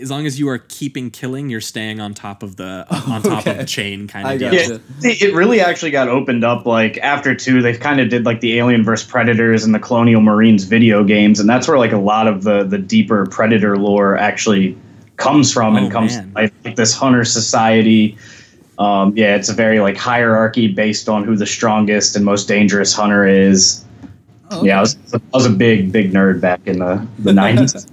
[0.00, 3.40] as long as you are keeping killing you're staying on top of the on top
[3.42, 3.54] of okay.
[3.58, 4.80] the chain kind I of deal gotcha.
[5.00, 7.62] Yeah, it it really actually got opened up like after two.
[7.62, 11.38] They kind of did like the Alien vs Predators and the Colonial Marines video games,
[11.38, 14.76] and that's where like a lot of the the deeper Predator lore actually
[15.16, 18.16] comes from and Oh, comes like, like this hunter society.
[18.78, 22.92] Um, yeah, it's a very like hierarchy based on who the strongest and most dangerous
[22.92, 23.84] hunter is.
[24.50, 27.86] Oh, Yeah, I was, I was a big big nerd back in the the nineties.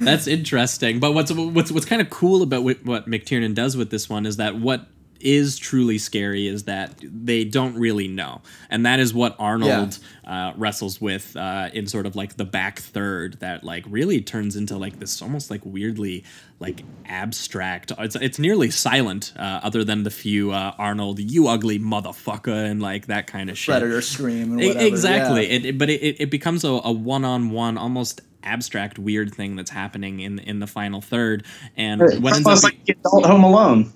[0.00, 3.90] that's interesting but what's what's what's kind of cool about what, what mctiernan does with
[3.90, 4.86] this one is that what
[5.20, 10.52] is truly scary is that they don't really know and that is what arnold uh,
[10.56, 14.76] wrestles with uh, in sort of like the back third that like really turns into
[14.76, 16.22] like this almost like weirdly
[16.60, 21.78] like abstract it's, it's nearly silent uh, other than the few uh, arnold you ugly
[21.78, 24.86] motherfucker and like that kind of shit Predator scream and whatever.
[24.86, 25.48] Exactly.
[25.48, 25.54] yeah.
[25.56, 30.20] It, it- but it, it becomes a, a one-on-one, almost abstract, weird thing that's happening
[30.20, 31.44] in in the final third.
[31.76, 33.92] And what ends up, Almost like the adult Home Alone.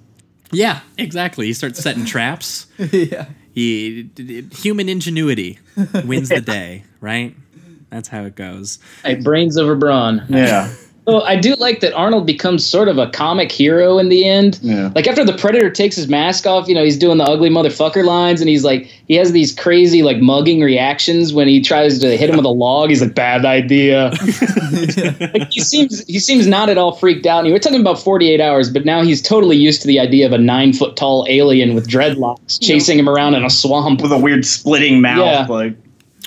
[0.53, 1.47] Yeah, exactly.
[1.47, 2.67] He starts setting traps.
[2.79, 3.27] yeah.
[3.55, 5.59] He d- d- human ingenuity
[6.05, 7.35] wins the day, right?
[7.91, 8.79] That's how it goes.
[9.05, 10.25] Hey, brains over brawn.
[10.29, 10.73] Yeah.
[11.05, 14.61] Well, I do like that Arnold becomes sort of a comic hero in the end.
[14.62, 14.93] Yeah.
[14.95, 18.05] Like after the Predator takes his mask off, you know, he's doing the ugly motherfucker
[18.05, 22.17] lines, and he's like, he has these crazy like mugging reactions when he tries to
[22.17, 22.91] hit him with a log.
[22.91, 24.11] He's like, bad idea.
[25.35, 27.45] like, he seems he seems not at all freaked out.
[27.45, 30.25] And we're talking about forty eight hours, but now he's totally used to the idea
[30.25, 34.01] of a nine foot tall alien with dreadlocks chasing him around in a swamp.
[34.03, 35.47] With a weird splitting mouth, Yeah.
[35.49, 35.77] like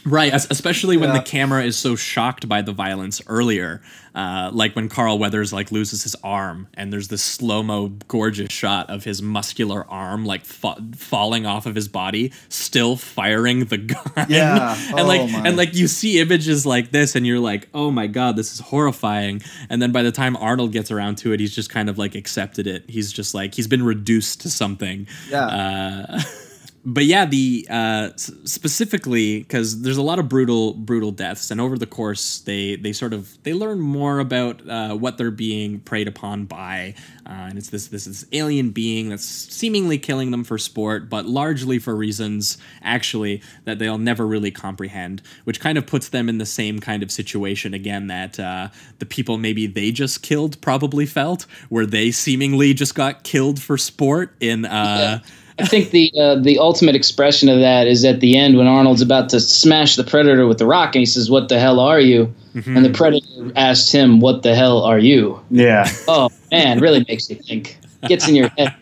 [0.06, 1.18] Right, especially when Yeah.
[1.18, 3.82] the camera is so shocked by the violence earlier,
[4.14, 8.52] uh, like when Carl Weathers like loses his arm, and there's this slow mo, gorgeous
[8.54, 13.78] shot of his muscular arm like fa- falling off of his body, still firing the
[13.94, 14.26] gun.
[14.30, 14.78] Yeah.
[14.96, 15.40] and like Oh, my.
[15.48, 18.60] and like you see images like this, and you're like, oh my god, this is
[18.60, 19.42] horrifying.
[19.70, 22.14] And then by the time Arnold gets around to it, he's just kind of like
[22.14, 22.84] accepted it.
[22.88, 25.08] He's just like he's been reduced to something.
[25.32, 25.46] Yeah.
[25.48, 26.22] Uh,
[26.88, 31.80] but yeah, the uh, specifically because there's a lot of brutal, brutal deaths, and over
[31.80, 36.08] the course, they they sort of they learn more about uh, what they're being preyed
[36.08, 36.94] upon by,
[37.26, 41.26] uh, and it's this this this alien being that's seemingly killing them for sport, but
[41.26, 46.38] largely for reasons actually that they'll never really comprehend, which kind of puts them in
[46.38, 48.70] the same kind of situation again that uh,
[49.00, 53.76] the people maybe they just killed probably felt, where they seemingly just got killed for
[53.76, 54.66] sport in.
[54.66, 55.20] Uh,
[55.58, 59.02] I think the uh, the ultimate expression of that is at the end when Arnold's
[59.02, 62.00] about to smash the Predator with the rock, and he says, "What the hell are
[62.00, 62.76] you?" Mm-hmm.
[62.76, 65.90] And the Predator asks him, "What the hell are you?" Yeah.
[66.08, 67.78] Oh man, really makes you think.
[68.04, 68.76] Gets in your head,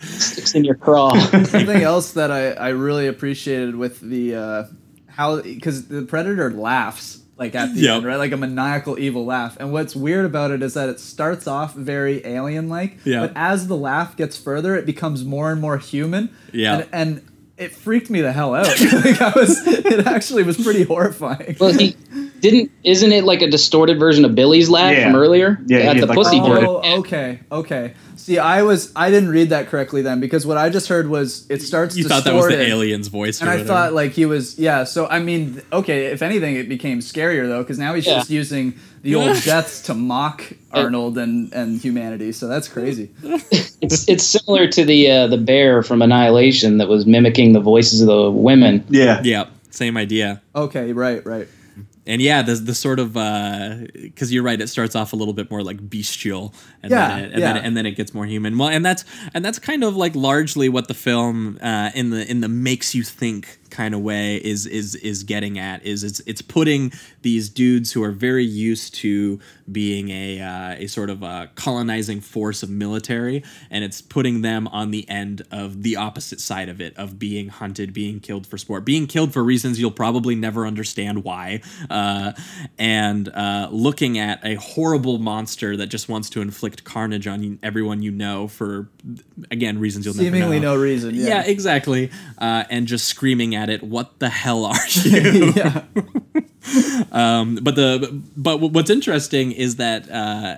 [0.00, 1.18] sticks in your craw.
[1.44, 4.64] Something else that I, I really appreciated with the uh,
[5.08, 7.96] how because the predator laughs like at the Yep.
[7.96, 8.16] end, right?
[8.16, 9.56] Like a maniacal evil laugh.
[9.60, 13.20] And what's weird about it is that it starts off very alien like, Yeah.
[13.26, 16.30] but as the laugh gets further, it becomes more and more human.
[16.52, 16.78] Yeah.
[16.78, 17.22] And, and
[17.58, 18.66] it freaked me the hell out.
[18.80, 21.56] like I was, it actually was pretty horrifying.
[21.60, 21.96] well, he
[22.40, 22.70] didn't.
[22.84, 25.04] Isn't it like a distorted version of Billy's laugh Yeah.
[25.10, 25.58] from earlier?
[25.66, 26.82] Yeah, he at had, the like, pussy oh, distorted- joke.
[26.84, 27.94] Oh, okay, okay.
[28.26, 31.46] See, I was I didn't read that correctly then because what I just heard was
[31.48, 31.96] it starts.
[31.96, 33.68] you thought that was the alien's voice, And I whatever.
[33.68, 34.82] thought like he was yeah.
[34.82, 36.06] So I mean, okay.
[36.06, 38.14] If anything, it became scarier though because now he's Yeah.
[38.14, 42.32] just using the old deaths to mock Arnold and and humanity.
[42.32, 43.10] So that's crazy.
[43.82, 48.00] It's it's similar to the uh, the bear from Annihilation that was mimicking the voices
[48.00, 48.84] of the women.
[48.88, 49.20] Yeah.
[49.22, 50.42] yeah, same idea.
[50.56, 51.46] Okay, right, right.
[52.06, 55.50] And yeah, the the sort of because you're right, it starts off a little bit
[55.50, 57.52] more like bestial, and Yeah, then it, and yeah.
[57.54, 58.56] then and then it gets more human.
[58.58, 62.28] Well, and that's and that's kind of like largely what the film uh, in the
[62.30, 66.20] in the makes you think kind of way is is is getting at is it's
[66.20, 66.90] it's putting
[67.22, 69.38] these dudes who are very used to
[69.70, 74.66] being a uh, a sort of a colonizing force of military, and it's putting them
[74.68, 78.56] on the end of the opposite side of it of being hunted, being killed for
[78.56, 81.60] sport, being killed for reasons you'll probably never understand why,
[81.90, 82.32] uh,
[82.78, 88.02] and uh, looking at a horrible monster that just wants to inflict carnage on everyone
[88.02, 88.88] you know for
[89.50, 90.76] again reasons you'll Seemingly never know.
[90.76, 91.14] no reason.
[91.14, 91.42] Yeah, Yeah.
[91.46, 92.10] exactly.
[92.38, 95.84] Uh, and just screaming at it, "What the hell are you?" yeah.
[97.12, 100.56] um, but the but what's interesting is that uh,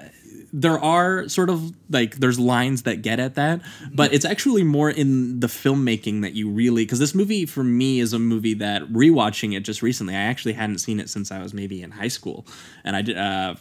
[0.52, 3.60] there are sort of like there's lines that get at that,
[3.92, 8.00] but it's actually more in the filmmaking that you really because this movie for me
[8.00, 10.14] is a movie that rewatching it just recently.
[10.14, 12.46] I actually hadn't seen it since I was maybe in high school,
[12.84, 13.16] and I did.
[13.16, 13.54] Uh,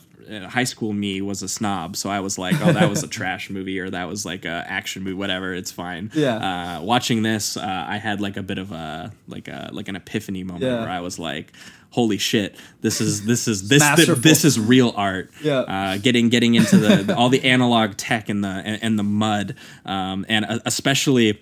[0.49, 3.49] high school me was a snob, so I was like, "Oh, that was a trash
[3.49, 5.53] movie, or that was like a action movie, whatever.
[5.53, 6.77] It's fine." Yeah.
[6.77, 9.95] Uh, watching this, uh, I had like a bit of a like a like an
[9.95, 10.81] epiphany moment Yeah.
[10.81, 11.53] where I was like,
[11.91, 12.55] "Holy shit!
[12.81, 14.15] This is this is this Masterful.
[14.21, 15.59] this is real art." Yeah.
[15.59, 19.03] Uh, getting getting into the, the- all the analog tech and the and, and the
[19.03, 21.41] mud, um, and uh, especially.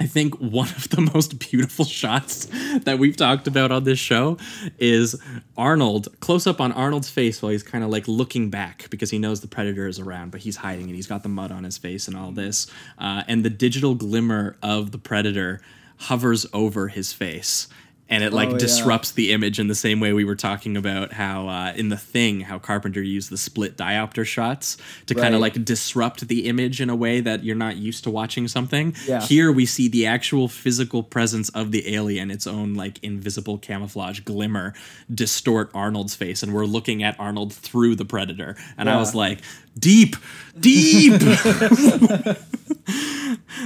[0.00, 2.48] I think one of the most beautiful shots
[2.82, 4.38] that we've talked about on this show
[4.78, 5.20] is
[5.56, 9.18] Arnold, close up on Arnold's face while he's kind of like looking back because he
[9.18, 11.78] knows the predator is around, but he's hiding and he's got the mud on his
[11.78, 12.66] face and all this.
[12.98, 15.60] Uh, and the digital glimmer of the predator
[15.96, 17.68] hovers over his face.
[18.10, 18.58] And it like Oh, yeah.
[18.58, 21.96] disrupts the image in the same way we were talking about how uh, in the
[21.96, 26.82] thing how Carpenter used the split diopter shots to kind of like disrupt the image
[26.82, 28.94] in a way that you're not used to watching something.
[29.06, 29.22] Yeah.
[29.22, 34.20] Here we see the actual physical presence of the alien, its own like invisible camouflage
[34.20, 34.74] glimmer,
[35.12, 38.54] distort Arnold's face, and we're looking at Arnold through the predator.
[38.76, 39.40] And I was like,
[39.78, 40.14] deep,
[40.60, 41.20] deep.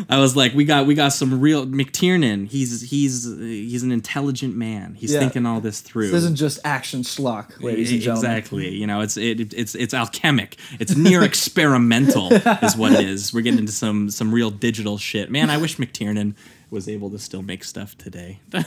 [0.09, 2.49] I was like, we got we got some real McTiernan.
[2.49, 4.95] He's he's he's an intelligent man.
[4.95, 5.21] He's Yeah.
[5.21, 6.07] thinking all this through.
[6.09, 8.31] This isn't just action schlock, ladies and gentlemen.
[8.31, 8.69] Exactly.
[8.75, 10.57] You know, it's it, it's it's alchemic.
[10.79, 12.33] It's near experimental,
[12.63, 13.33] is what it is.
[13.33, 15.31] We're getting into some some real digital shit.
[15.31, 16.35] Man, I wish McTiernan
[16.71, 18.41] was able to still make stuff today.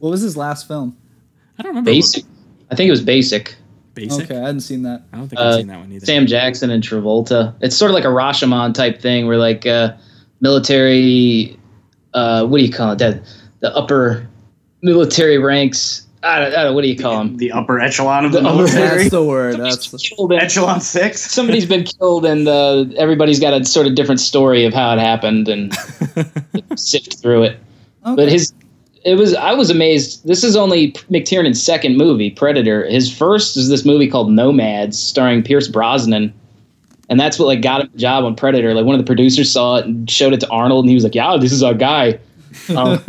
[0.00, 0.96] What was his last film?
[1.58, 1.90] I don't remember.
[1.90, 2.24] Basic.
[2.70, 3.56] I think it was Basic.
[3.94, 4.26] Basic.
[4.30, 5.02] Okay, I hadn't seen that.
[5.12, 6.06] I don't think I've Uh, seen that one either.
[6.06, 7.52] Sam Jackson and Travolta.
[7.60, 9.94] It's sort of like a Rashomon type thing, where like uh,
[10.40, 11.58] military,
[12.14, 12.98] uh, what do you call it?
[12.98, 13.22] That
[13.60, 14.28] the upper
[14.82, 16.04] military ranks.
[16.22, 17.36] I don't, I don't what do you call them?
[17.36, 18.98] The upper echelon of the, The upper- military.
[18.98, 19.56] That's the word.
[19.58, 21.20] That's Killed and- Echelon six.
[21.20, 24.98] somebody's been killed, and uh, everybody's got a sort of different story of how it
[24.98, 25.72] happened, and
[26.76, 27.60] sift through it.
[28.04, 28.16] okay.
[28.16, 28.52] But his
[29.04, 30.26] it was I was amazed.
[30.26, 32.84] This is only McTiernan's second movie, Predator.
[32.86, 36.34] His first is this movie called Nomads, starring Pierce Brosnan,
[37.08, 38.74] and that's what like got him the job on Predator.
[38.74, 41.04] Like one of the producers saw it and showed it to Arnold, and he was
[41.04, 42.18] like, "Yeah, this is our guy."
[42.74, 43.02] Um,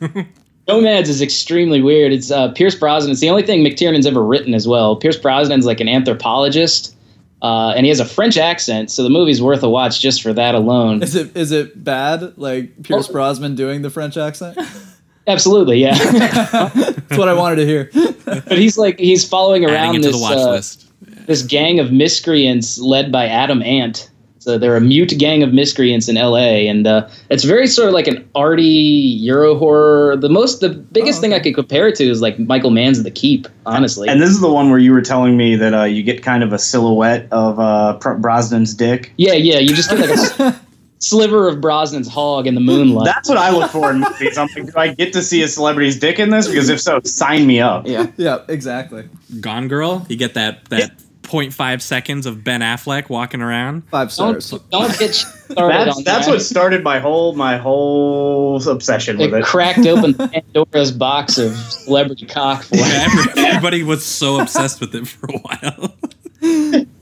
[0.68, 2.12] Nomads is extremely weird.
[2.12, 3.12] It's uh, Pierce Brosnan.
[3.12, 4.96] It's the only thing McTiernan's ever written as well.
[4.96, 6.94] Pierce Brosnan's like an anthropologist.
[7.42, 10.32] Uh, and he has a French accent, so the movie's worth a watch just for
[10.32, 11.02] that alone.
[11.02, 12.38] Is it is it bad?
[12.38, 14.58] Like Pierce Brosnan doing the French accent?
[15.26, 15.94] Absolutely, yeah.
[16.12, 17.90] That's what I wanted to hear.
[18.24, 20.85] but he's like he's following Adding around it to this the watch uh, list.
[21.26, 24.10] This gang of miscreants led by Adam Ant.
[24.38, 26.68] So they're a mute gang of miscreants in L.A.
[26.68, 30.16] and uh, it's very sort of like an arty Euro horror.
[30.16, 33.02] The most, the biggest Oh, thing I could compare it to is like Michael Mann's
[33.02, 33.48] The Keep.
[33.66, 36.22] Honestly, And this is the one where you were telling me that uh, you get
[36.22, 39.12] kind of a silhouette of uh, Pr- Brosnan's dick.
[39.16, 40.12] yeah, yeah, you just get like a
[40.52, 40.60] s-
[41.00, 43.04] sliver of Brosnan's hog in the moonlight.
[43.06, 44.38] That's what I look for in movies.
[44.38, 46.46] I'm like, do I get to see a celebrity's dick in this?
[46.46, 47.88] Because if so, sign me up.
[47.88, 49.08] yeah, yeah, exactly.
[49.40, 50.06] Gone Girl.
[50.08, 50.92] You get that that
[51.26, 53.82] 0.5 seconds of Ben Affleck walking around.
[53.88, 54.34] Five don't
[54.70, 56.32] don't get started That's on that's that.
[56.32, 59.44] what started my whole my whole obsession with it it.
[59.44, 62.84] cracked open Pandora's box of celebrity cock for him.
[62.84, 65.94] Every- Everybody was so obsessed with it for a while.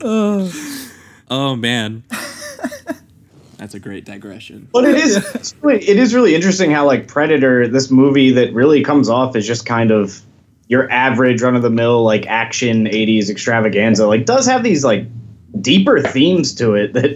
[0.01, 0.51] Oh.
[1.29, 2.03] oh man,
[3.57, 4.67] that's a great digression.
[4.71, 8.53] But it is it's really, it is really interesting how like Predator, this movie that
[8.53, 10.21] really comes off as just kind of
[10.67, 15.05] your average run of the mill like action 80s extravaganza, like does have these like
[15.61, 17.11] deeper themes to it that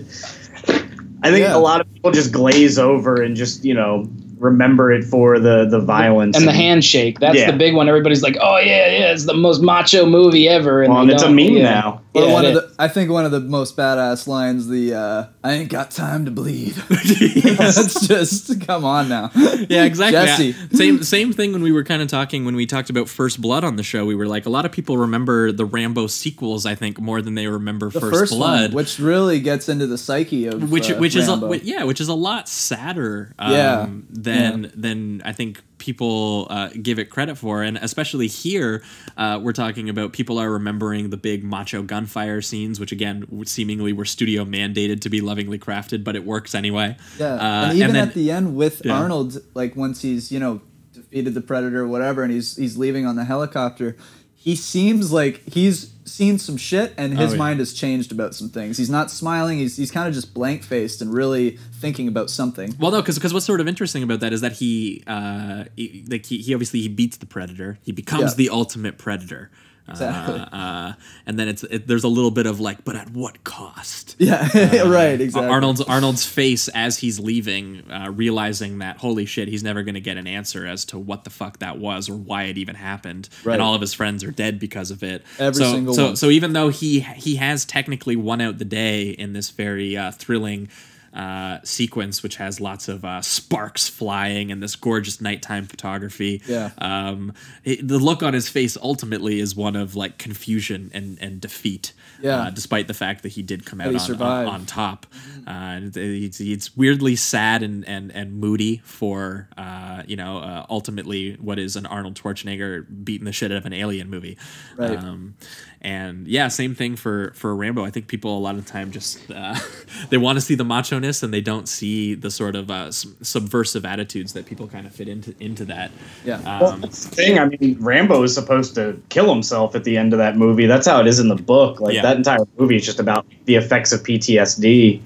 [1.22, 1.56] I think Yeah.
[1.56, 4.08] a lot of people just glaze over and just, you know,
[4.38, 7.20] remember it for the the violence and the handshake.
[7.20, 7.52] That's Yeah.
[7.52, 7.90] the big one.
[7.90, 11.30] Everybody's like, "Oh yeah, yeah, it's the most macho movie ever." Well, and it's a
[11.30, 11.64] meme yeah.
[11.64, 12.02] now.
[12.14, 15.26] Or Yeah, one of the, I think one of the most badass lines, the uh,
[15.44, 19.32] "I ain't got time to bleed." That's just come on now.
[19.36, 20.20] Yeah, exactly.
[20.26, 20.46] Jesse.
[20.48, 20.78] Yeah.
[20.78, 23.64] Same same thing when we were kind of talking when we talked about First Blood
[23.64, 24.06] on the show.
[24.06, 27.36] We were like, a lot of people remember the Rambo sequels, I think, more than
[27.36, 28.70] they remember The First, first, Blood.
[28.70, 31.54] one, which really gets into the psyche of which uh, which is a, Rambo.
[31.54, 33.88] yeah, which is a lot sadder um, Yeah.
[34.10, 38.84] than than I think people uh, give it credit for, and especially here,
[39.18, 43.94] uh, we're talking about people are remembering the big macho gunfire scenes, which again seemingly
[43.94, 46.96] were studio mandated to be lovingly crafted, but it works anyway.
[47.20, 47.40] Yeah, Uh,
[47.70, 48.94] and even then- at the end with Yeah.
[49.00, 50.62] Arnold, like once he's you know
[50.94, 53.96] defeated the predator or whatever, and he's he's leaving on the helicopter,
[54.42, 57.38] he seems like he's seen some shit, and his Oh, yeah.
[57.38, 58.78] mind has changed about some things.
[58.78, 59.60] He's not smiling.
[59.60, 62.76] He's he's kind of just blank faced and really thinking about something.
[62.80, 66.26] Well, no, because what's sort of interesting about that is that he, uh, he, like
[66.26, 67.78] he, he obviously he beats the predator.
[67.84, 68.36] He becomes Yeah.
[68.38, 69.52] the ultimate predator.
[69.90, 70.40] Exactly.
[70.40, 70.94] Uh, uh,
[71.26, 74.16] and then it's it, there's a little bit of like, but at what cost?
[74.30, 74.48] Yeah,
[74.88, 75.20] right.
[75.20, 75.50] Exactly.
[75.50, 80.02] Arnold's Arnold's face as he's leaving, uh, realizing that holy shit, he's never going to
[80.02, 83.30] get an answer as to what the fuck that was or why it even happened,
[83.44, 83.54] Right.
[83.54, 85.24] and all of his friends are dead because of it.
[85.40, 86.16] Every so, single so, one.
[86.18, 90.12] So even though he he has technically won out the day in this very uh,
[90.12, 90.70] thrilling.
[91.14, 96.42] Uh, sequence which has lots of uh, sparks flying and this gorgeous nighttime photography.
[96.48, 96.70] Yeah.
[96.78, 101.42] Um, it- the look on his face ultimately is one of like confusion and and
[101.42, 101.94] defeat.
[102.22, 102.42] Yeah.
[102.42, 105.08] Uh, despite the fact that he did come out on, on, on top.
[105.48, 110.66] Uh, and it's, it's weirdly sad and, and, and moody for, uh, you know, uh,
[110.70, 114.38] ultimately what is an Arnold Schwarzenegger beating the shit out of an alien movie.
[114.76, 114.98] Right.
[115.00, 115.36] Um,
[115.82, 117.86] and yeah, same thing for, for Rambo.
[117.86, 119.58] I think people a lot of the time just, uh,
[120.10, 123.86] they want to see the macho-ness and they don't see the sort of uh, subversive
[123.86, 125.92] attitudes that people kind of fit into, into that.
[126.26, 126.42] Yeah.
[126.60, 127.40] Well, Um, that's the thing.
[127.40, 130.66] I mean, Rambo is supposed to kill himself at the end of that movie.
[130.66, 131.80] That's how it is in the book.
[131.80, 132.02] Like Yeah.
[132.02, 135.02] that entire movie is just about the effects of PTSD,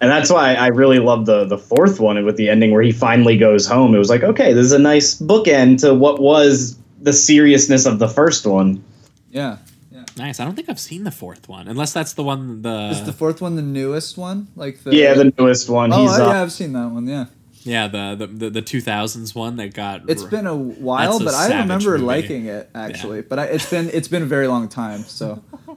[0.00, 2.90] and that's why I really love the the fourth one with the ending where he
[2.90, 3.94] finally goes home.
[3.94, 7.98] It was like, okay, this is a nice bookend to what was the seriousness of
[7.98, 8.82] the first one.
[9.30, 9.58] yeah.
[10.20, 10.38] Nice.
[10.40, 13.12] I don't think I've seen the fourth one, unless that's the one, the, Is the
[13.12, 14.48] fourth one the newest one?
[14.54, 15.92] Like the Yeah, the newest one.
[15.92, 17.06] Oh He's yeah, uh, I've seen that one.
[17.06, 17.26] Yeah.
[17.62, 20.08] yeah, the, the, the, the 2000s one that got.
[20.08, 22.04] It's been a while, a but I remember movie.
[22.04, 23.22] liking it actually.
[23.22, 25.02] But I, it's been it's been a very long time.
[25.04, 25.42] So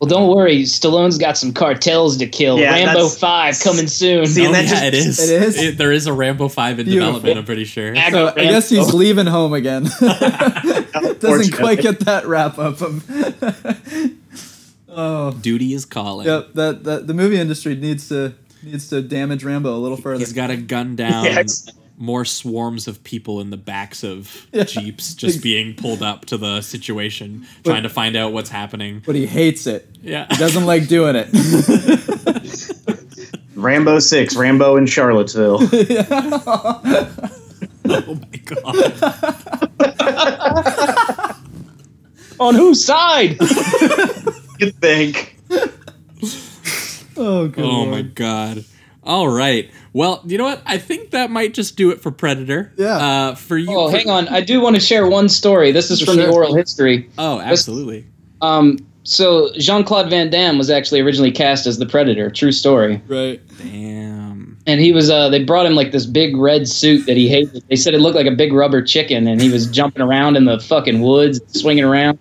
[0.00, 0.62] Well, don't worry.
[0.64, 2.58] Stallone's got some cartels to kill.
[2.58, 4.26] Yeah, Rambo Five coming soon.
[4.26, 5.30] See, Oh, that yeah, just- it is.
[5.30, 5.76] It is?
[5.78, 7.14] there is a Rambo Five in Beautiful.
[7.14, 7.38] development.
[7.38, 7.94] I'm pretty sure.
[7.96, 9.84] So I guess he's leaving home again.
[11.20, 13.04] Doesn't quite get that wrap up of.
[14.90, 16.26] oh, Duty is calling.
[16.26, 16.52] yep.
[16.54, 20.18] That, that the movie industry needs to needs to damage Rambo a little further.
[20.18, 21.70] He's got to gun down Yes.
[21.98, 26.60] More swarms of people in the backs of jeeps, just being pulled up to the
[26.60, 29.02] situation, trying to find out what's happening.
[29.06, 29.88] but he hates it.
[30.02, 30.26] Yeah.
[30.30, 31.28] He doesn't like doing it.
[33.56, 35.58] Rambo Six, Rambo in Charlottesville.
[37.88, 38.92] oh my god.
[42.38, 43.38] On whose side?
[44.58, 45.38] You think?
[47.16, 48.64] Oh, good Oh my god.
[49.06, 49.70] All right.
[49.92, 50.62] Well, you know what?
[50.66, 52.72] I think that might just do it for Predator.
[52.76, 52.96] Yeah.
[52.96, 53.68] Uh, for you.
[53.70, 54.28] Oh, for- hang on.
[54.28, 55.72] I do want to share one story.
[55.72, 57.08] This is For from the oral history.
[57.16, 58.06] Oh, absolutely.
[58.42, 62.28] Um, so Jean Claude Van Damme was actually originally cast as the Predator.
[62.30, 63.00] True story.
[63.06, 63.40] Right.
[63.58, 64.58] Damn.
[64.66, 65.08] And he was.
[65.08, 67.62] Uh, they brought him like this big red suit that he hated.
[67.68, 70.44] They said it looked like a big rubber chicken, and he was jumping around in
[70.44, 72.18] the fucking woods, swinging around.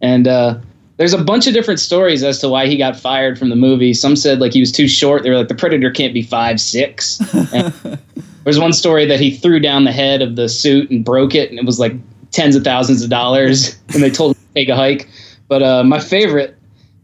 [0.00, 0.60] And uh,
[0.96, 3.94] there's a bunch of different stories as to why he got fired from the movie.
[3.94, 5.22] Some said like he was too short.
[5.22, 7.18] They were like the Predator can't be five six.
[8.44, 11.50] There's one story that he threw down the head of the suit and broke it,
[11.50, 11.94] and it was like
[12.30, 13.76] tens of thousands of dollars.
[13.94, 15.08] And they told him to take a hike.
[15.46, 16.56] But uh, my favorite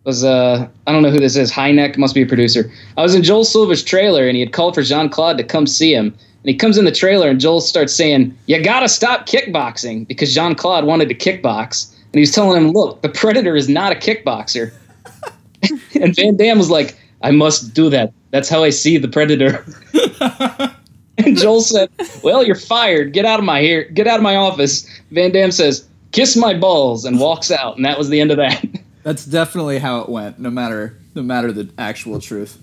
[0.05, 1.53] was uh, I don't know who this is.
[1.53, 2.71] Hynek must be a producer.
[2.97, 5.67] I was in Joel Silver's trailer, and he had called for Jean Claude to come
[5.67, 6.07] see him.
[6.07, 10.35] And he comes in the trailer, and Joel starts saying, "You gotta stop kickboxing," because
[10.35, 13.95] Jean Claude wanted to kickbox, and he's telling him, "Look, the Predator is not a
[13.95, 14.73] kickboxer."
[16.01, 18.13] and Van Damme was like, "I must do that.
[18.31, 19.65] That's how I see the Predator."
[21.19, 21.91] and Joel said,
[22.23, 23.13] "Well, you're fired.
[23.13, 23.85] Get out of my here.
[23.85, 27.77] Get out of my office." Van Damme says, "Kiss my balls," and walks out.
[27.77, 28.65] And that was the end of that.
[29.03, 30.39] That's definitely how it went.
[30.39, 32.59] No matter no matter the actual truth.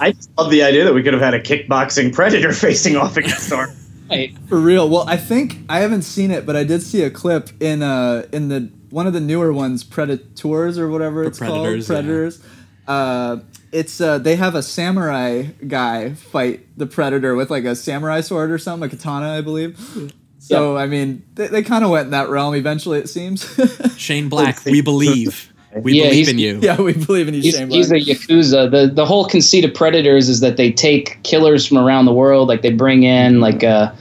[0.00, 3.16] I just love the idea that we could have had a kickboxing predator facing off
[3.16, 3.68] against our.
[4.08, 4.36] Right.
[4.48, 4.88] For real.
[4.88, 8.26] Well, I think I haven't seen it, but I did see a clip in uh
[8.32, 11.96] in the one of the newer ones, Predators or whatever it's Predators, called.
[11.98, 12.02] yeah.
[12.02, 12.42] Predators.
[12.88, 13.36] Uh,
[13.72, 18.50] it's uh they have a samurai guy fight the predator with like a samurai sword
[18.50, 20.12] or something, a katana, I believe.
[20.38, 22.54] So I mean, they, they kind of went in that realm.
[22.54, 23.46] Eventually, it seems.
[23.96, 25.52] Shane Black, we believe.
[25.76, 26.58] We Yeah, believe in you.
[26.60, 27.76] yeah, we believe in you, He's, Shane Black.
[27.76, 28.02] he's Black.
[28.02, 28.70] a yakuza.
[28.72, 32.48] the The whole conceit of predators is that they take killers from around the world.
[32.48, 33.94] Like they bring in like a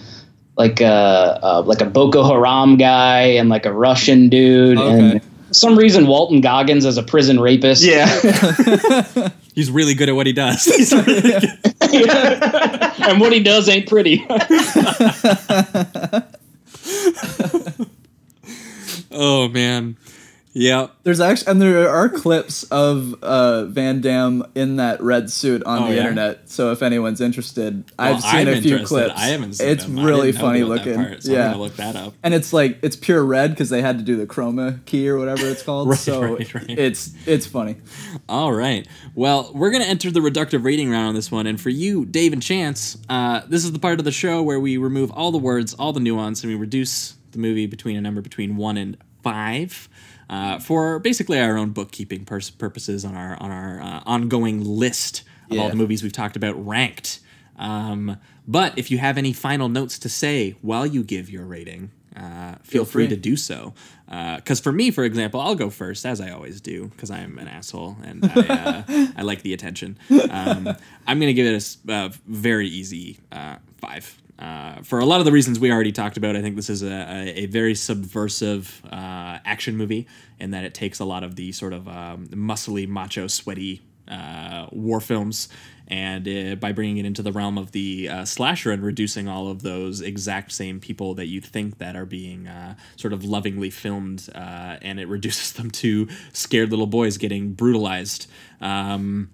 [0.60, 4.78] like a uh, like a Boko Haram guy and like a Russian dude.
[4.78, 5.00] Okay.
[5.14, 7.82] And for some reason, Walton Goggins as a prison rapist.
[7.82, 9.30] Yeah.
[9.56, 10.68] He's really good at what he does.
[11.82, 14.26] and what he does ain't pretty.
[19.12, 19.98] oh man.
[20.52, 20.88] Yeah.
[21.04, 25.84] There's actually, and there are clips of uh, Van Damme in that red suit on
[25.84, 26.00] Oh, the yeah?
[26.02, 26.50] internet.
[26.50, 29.14] So if anyone's interested, Well, I've seen I'm a few clips.
[29.16, 30.04] I haven't seen It's them.
[30.04, 30.96] Really funny looking.
[30.96, 32.14] part, so yeah, I'm gonna look that up.
[32.24, 35.18] and it's like it's pure red because they had to do the chroma key or
[35.20, 35.90] whatever it's called.
[35.90, 36.70] Right, so right, right.
[36.80, 37.78] it's it's funny.
[38.28, 38.88] All right.
[39.16, 41.46] Well, we're going to enter the reductive rating round on this one.
[41.48, 44.60] And for you, Dave and Chance, uh, this is the part of the show where
[44.60, 48.02] we remove all the words, all the nuance, and we reduce the movie between a
[48.02, 49.89] number between one and five.
[50.30, 55.24] Uh, for basically our own bookkeeping pers- purposes on our on our uh, ongoing list
[55.50, 57.20] of all the movies we've talked about ranked.
[57.58, 58.18] Um,
[58.48, 62.56] but if you have any final notes to say while you give your rating, uh,
[62.64, 63.06] feel, free.
[63.06, 63.16] free.
[63.16, 63.74] to do so.
[64.08, 67.38] Because for me, for example, I'll go first, as I always do, because I am
[67.38, 69.98] an asshole and I, uh, I like the attention.
[70.10, 70.68] Um,
[71.08, 74.20] I'm going to give it a a very easy uh, five.
[74.40, 76.82] Uh, for a lot of the reasons we already talked about, I think this is
[76.82, 80.08] a, a, very subversive uh, action movie
[80.40, 84.68] in that it takes a lot of the sort of um, muscly, macho, sweaty uh,
[84.72, 85.50] war films,
[85.90, 89.50] and uh, by bringing it into the realm of the uh, slasher and reducing all
[89.50, 92.50] of those exact same people that you'd think that are being
[92.96, 98.28] sort of lovingly filmed, and it reduces them to scared little boys getting brutalized.
[98.62, 99.32] Um,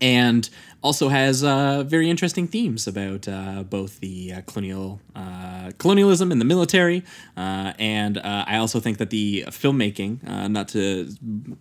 [0.00, 0.48] and
[0.82, 6.40] also has uh, very interesting themes about uh, both the uh, colonial uh, colonialism and
[6.40, 7.02] the military,
[7.36, 11.10] uh, and uh, I also think that the filmmaking, not to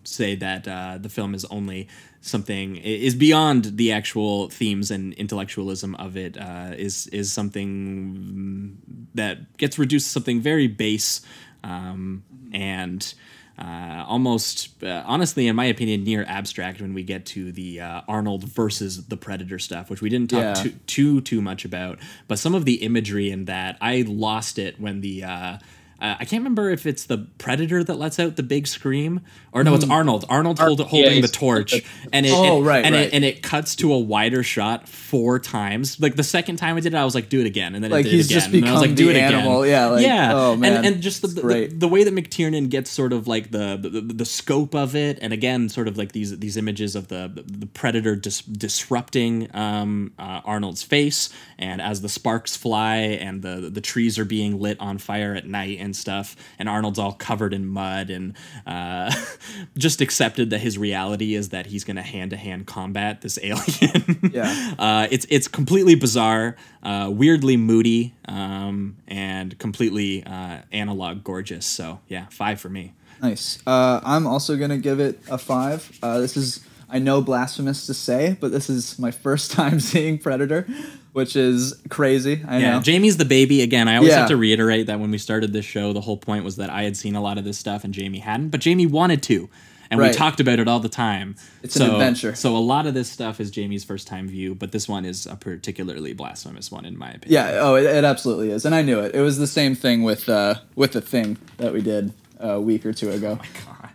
[0.04, 0.66] say that
[1.02, 1.88] the film is only
[2.22, 6.38] something is beyond the actual themes and intellectualism of it,
[6.78, 8.78] is is something
[9.16, 11.22] that gets reduced to something very base
[11.64, 12.24] um,
[12.54, 13.14] and
[13.58, 18.02] uh, almost, uh, honestly, in my opinion, near abstract when we get to the uh,
[18.08, 20.54] Arnold versus the Predator stuff, which we didn't talk Yeah.
[20.54, 22.00] too, too too much about.
[22.28, 25.24] But some of the imagery in that, I lost it when the.
[26.02, 29.22] Uh, I can't remember if it's the Predator that lets out the big scream,
[29.54, 30.26] or no, it's Arnold.
[30.30, 31.74] Arnold hold, holding the he's- torch,
[32.12, 33.06] and it, Oh, it- right, and right.
[33.08, 36.00] it and it cuts to a wider shot four times.
[36.00, 37.92] Like the second time I did it, I was like, "Do it again," and then
[37.92, 38.40] Like it did he's again.
[38.42, 39.66] just and I was like, become "Do the it again." animal.
[39.66, 40.32] Yeah, like, yeah.
[40.34, 40.74] oh, man.
[40.78, 44.02] And, and just the, the, the way that McTiernan gets sort of like the, the
[44.02, 47.68] the scope of it, and again, sort of like these these images of the the
[47.68, 53.82] predator dis- disrupting um, uh, Arnold's face, and as the sparks fly and the the
[53.82, 57.66] trees are being lit on fire at night, and stuff, and Arnold's all covered in
[57.66, 58.34] mud and
[58.68, 59.14] uh,
[59.78, 63.40] just accepted that his reality is that he's going to hand to hand combat this
[63.44, 64.32] alien.
[64.34, 64.74] Yeah.
[64.78, 71.66] uh, it's it's completely bizarre, uh, weirdly moody, um, and completely uh, analog gorgeous.
[71.66, 72.94] So yeah, five for me.
[73.22, 73.60] Nice.
[73.66, 75.98] Uh, I'm also gonna give it a five.
[76.04, 80.18] Uh, this is I know blasphemous to say, but this is my first time seeing
[80.18, 80.68] Predator,
[81.16, 82.44] which is crazy.
[82.46, 82.82] I Yeah, know.
[82.82, 83.88] Jamie's the baby again.
[83.88, 84.20] I always Yeah.
[84.20, 86.84] have to reiterate that when we started this show, the whole point was that I
[86.84, 89.50] had seen a lot of this stuff and Jamie hadn't, but Jamie wanted to.
[89.90, 91.36] And we talked about it all the time.
[91.64, 92.36] It's an adventure.
[92.36, 95.26] So a lot of this stuff is Jamie's first time view, but this one is
[95.26, 97.32] a particularly blasphemous one in my opinion.
[97.32, 97.60] Yeah.
[97.62, 99.16] Oh, it, it absolutely is, and I knew it.
[99.16, 102.12] It was the same thing with uh, with the thing that we did
[102.42, 103.40] a week or two ago.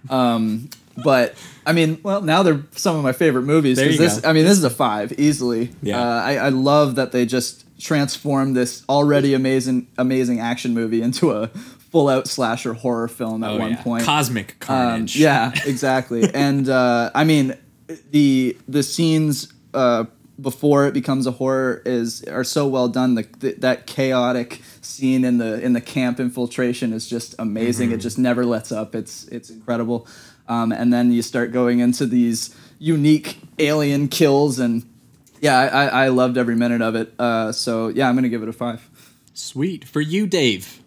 [0.09, 0.71] Oh Um,
[1.05, 1.34] but
[1.66, 3.76] I mean, well, now they're some of my favorite movies.
[3.76, 4.28] There 'cause you this, go.
[4.28, 5.70] I mean, this is a five easily.
[5.82, 6.01] Yeah.
[6.01, 11.30] Uh, I, I love that they just transformed this already amazing, amazing action movie into
[11.32, 13.82] a full out slasher horror film at Oh, one yeah.
[13.82, 14.05] point.
[14.05, 15.16] Cosmic Um, carnage.
[15.16, 16.22] yeah, exactly.
[16.34, 17.55] and uh, I mean,
[18.11, 20.05] the the scenes uh,
[20.40, 23.14] before it becomes a horror is are so well done.
[23.16, 27.88] The, th that chaotic scene in the in the camp infiltration is just amazing.
[27.88, 27.96] Mm-hmm.
[27.96, 28.94] It just never lets up.
[28.94, 30.07] It's it's incredible.
[30.51, 34.84] Um, and then you start going into these unique alien kills, and
[35.40, 37.14] yeah, I, I, I loved every minute of it.
[37.20, 38.90] Uh, so yeah, I'm gonna give it a five.
[39.32, 39.84] Sweet.
[39.84, 40.82] For you, Dave.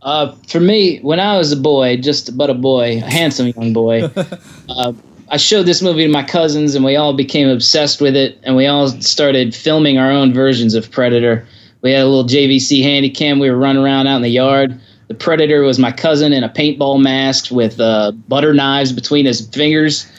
[0.00, 3.72] Uh, for me, when I was a boy, just but a boy, a handsome young
[3.72, 4.04] boy,
[4.68, 4.92] uh,
[5.30, 8.54] I showed this movie to my cousins, and we all became obsessed with it, and
[8.54, 11.44] we all started filming our own versions of Predator.
[11.82, 13.40] We had a little JVC handycam.
[13.40, 14.80] We were running around out in the yard.
[15.08, 19.46] The Predator was my cousin in a paintball mask with uh, butter knives between his
[19.48, 20.10] fingers.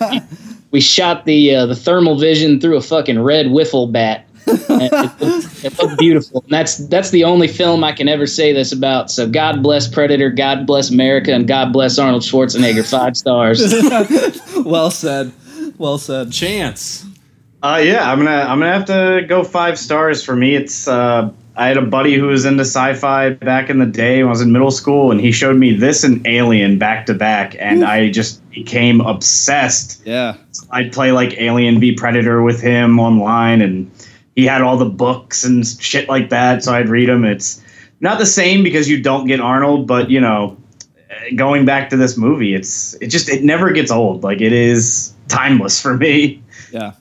[0.70, 4.26] we shot the uh, the thermal vision through a fucking red wiffle bat.
[4.46, 6.40] And it, looked, it looked beautiful.
[6.42, 9.10] And that's that's the only film I can ever say this about.
[9.10, 12.88] So God bless Predator, God bless America, and God bless Arnold Schwarzenegger.
[12.88, 13.60] Five stars.
[14.64, 15.32] well said.
[15.78, 16.32] Well said.
[16.32, 17.06] Chance.
[17.62, 20.54] Uh, yeah, I'm gonna I'm gonna have to go five stars for me.
[20.54, 24.28] It's uh, I had a buddy who was into sci-fi back in the day when
[24.28, 27.56] I was in middle school, and he showed me this and Alien back to back,
[27.58, 30.00] and I just became obsessed.
[30.06, 30.36] Yeah.
[30.70, 33.90] I'd play like Alien v Predator with him online, and
[34.36, 37.24] he had all the books and shit like that, so I'd read them.
[37.24, 37.60] It's
[37.98, 40.56] not the same because you don't get Arnold, but you know,
[41.34, 44.22] going back to this movie, it's it just it never gets old.
[44.22, 46.40] Like it is timeless for me.
[46.70, 46.92] Yeah.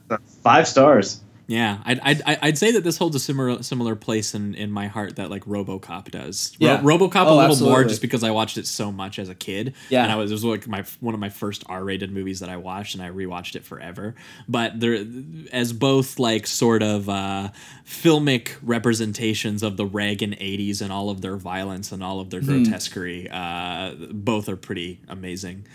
[0.41, 1.21] Five stars.
[1.49, 4.87] Yeah, I'd, I'd, I'd say that this holds a similar similar place in, in my
[4.87, 6.51] heart that like RoboCop does.
[6.59, 6.81] Ro- Yeah.
[6.81, 9.73] RoboCop a Oh, little more just because I watched it so much as a kid.
[9.89, 10.03] Yeah.
[10.03, 12.49] and I was it was like my one of my first R rated movies that
[12.49, 14.13] I watched, and I rewatched it forever.
[14.49, 15.05] But there,
[15.53, 17.51] as both like sort of uh,
[17.85, 22.41] filmic representations of the Reagan '80s and all of their violence and all of their
[22.41, 22.63] Hmm.
[22.63, 25.65] grotesquerie, uh, both are pretty amazing.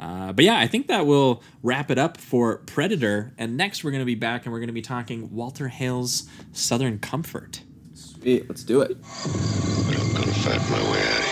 [0.00, 3.34] Uh, but yeah, I think that will wrap it up for Predator.
[3.36, 6.28] And next, we're going to be back and we're going to be talking Walter Hill's
[6.52, 7.62] Southern Comfort.
[7.94, 8.48] Sweet.
[8.48, 8.96] Let's do it.
[9.00, 11.29] But I'm gonna fight my way out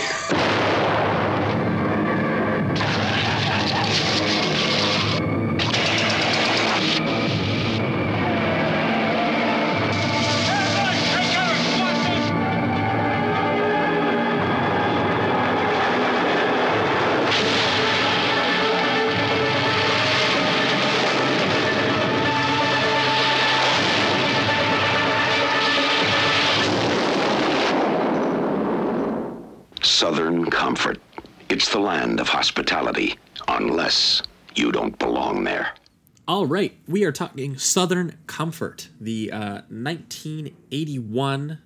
[30.69, 31.01] comfort.
[31.49, 33.15] It's the land of hospitality,
[33.49, 34.21] unless
[34.55, 35.71] you don't belong there.
[36.27, 41.59] All right, we are talking Southern Comfort, the uh, 1981.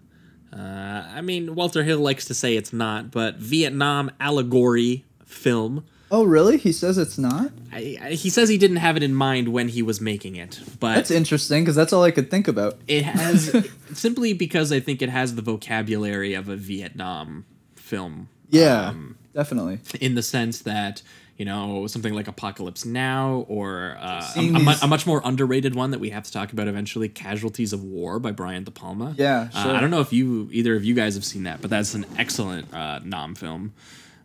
[0.52, 5.84] Uh, I mean, Walter Hill likes to say it's not, but Vietnam allegory film.
[6.12, 6.56] Oh, really?
[6.56, 7.50] He says it's not.
[7.72, 10.60] I, I, he says he didn't have it in mind when he was making it,
[10.78, 12.78] but That's interesting because that's all I could think about.
[12.86, 18.28] it has simply because I think it has the vocabulary of a Vietnam film.
[18.52, 19.80] Yeah, um, definitely.
[20.00, 21.02] in the sense that
[21.38, 25.74] you know something like Apocalypse Now or uh, a, a these- a much more underrated
[25.74, 29.14] one that we have to talk about eventually, Casualties of War by Brian De Palma.
[29.18, 29.72] Yeah, Uh.
[29.72, 32.04] I don't know if you either of you guys have seen that, but that's an
[32.18, 33.72] excellent uh, nom film.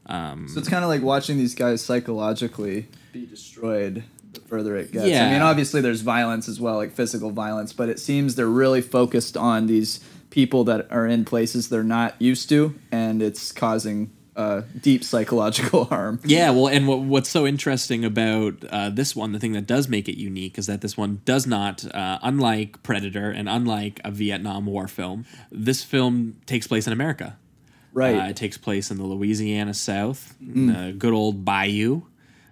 [0.05, 4.03] Um, So it's kind of like watching these guys psychologically be destroyed
[4.34, 5.07] the further it gets.
[5.07, 5.28] Yeah.
[5.28, 8.82] I mean, obviously there's violence as well, like physical violence, but it seems they're really
[8.82, 9.99] focused on these
[10.30, 15.85] people that are in places they're not used to, and it's causing uh, deep psychological
[15.91, 16.19] harm.
[16.23, 19.89] Yeah, well, and what, what's so interesting about uh, this one, the thing that does
[19.89, 24.11] make it unique, is that this one does not, uh, unlike Predator and unlike a
[24.11, 27.38] Vietnam War film, this film takes place in America.
[27.93, 28.15] Right.
[28.15, 32.03] Uh, it takes place in the Louisiana South, in the good old Bayou.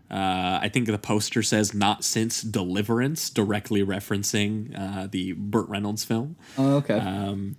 [0.09, 6.03] Uh, I think the poster says "Not since Deliverance," directly referencing uh, the Burt Reynolds
[6.03, 6.36] film.
[6.57, 6.95] Oh, okay.
[6.95, 7.57] Um,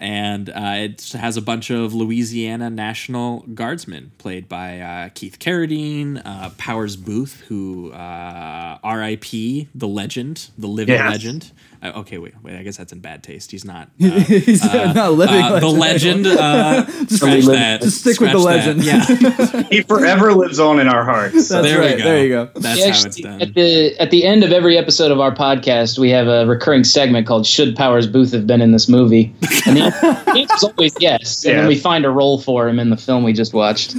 [0.00, 6.22] and uh, it has a bunch of Louisiana National Guardsmen played by uh, Keith Carradine,
[6.24, 9.68] uh, Powers Boothe, who uh, R.I.P.
[9.74, 11.10] the legend, the living Yes.
[11.10, 11.52] legend.
[11.82, 12.56] Uh, okay, wait, wait.
[12.56, 13.50] I guess that's in bad taste.
[13.50, 13.88] He's not.
[14.00, 16.24] Uh, He's not living uh, the legend.
[16.24, 16.38] legend.
[16.38, 17.80] Uh, scratch that.
[17.80, 18.76] Just stick with the Scratch that.
[18.76, 18.84] legend.
[18.84, 21.48] Yeah, He forever lives on in our hearts.
[21.48, 21.96] That's there right.
[21.96, 22.04] we go.
[22.08, 22.50] There you go.
[22.54, 23.40] That's We how it's done.
[23.42, 26.84] At the at the end of every episode of our podcast, we have a recurring
[26.84, 29.34] segment called "Should Powers Boothe have been in this movie?"
[29.66, 31.44] And the the answer's always yes.
[31.44, 31.60] And Yeah.
[31.60, 33.96] then we find a role for him in the film we just watched.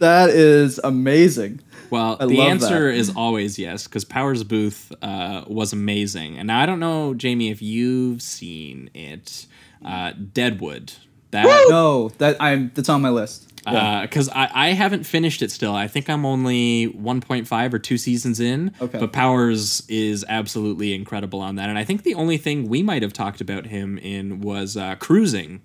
[0.00, 1.60] That is amazing.
[1.90, 2.98] Well, I the answer that.
[2.98, 6.38] is always yes, because Powers Boothe uh, was amazing.
[6.38, 9.46] And now I don't know, Jamie, if you've seen it.
[9.84, 10.92] Uh, Deadwood.
[11.30, 12.70] That No, that I'm.
[12.74, 13.46] That's on my list.
[13.66, 14.02] Yeah.
[14.02, 15.74] because I, I haven't finished it still.
[15.74, 18.72] I think I'm only 1.5 or two seasons in.
[18.80, 18.98] Okay.
[18.98, 21.68] But Powers is absolutely incredible on that.
[21.68, 24.94] And I think the only thing we might have talked about him in was uh,
[24.96, 25.60] Cruising.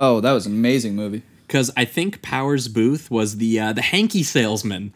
[0.00, 1.22] oh, that was an amazing movie.
[1.46, 4.92] Because I think Powers Boothe was the uh, the hanky salesman.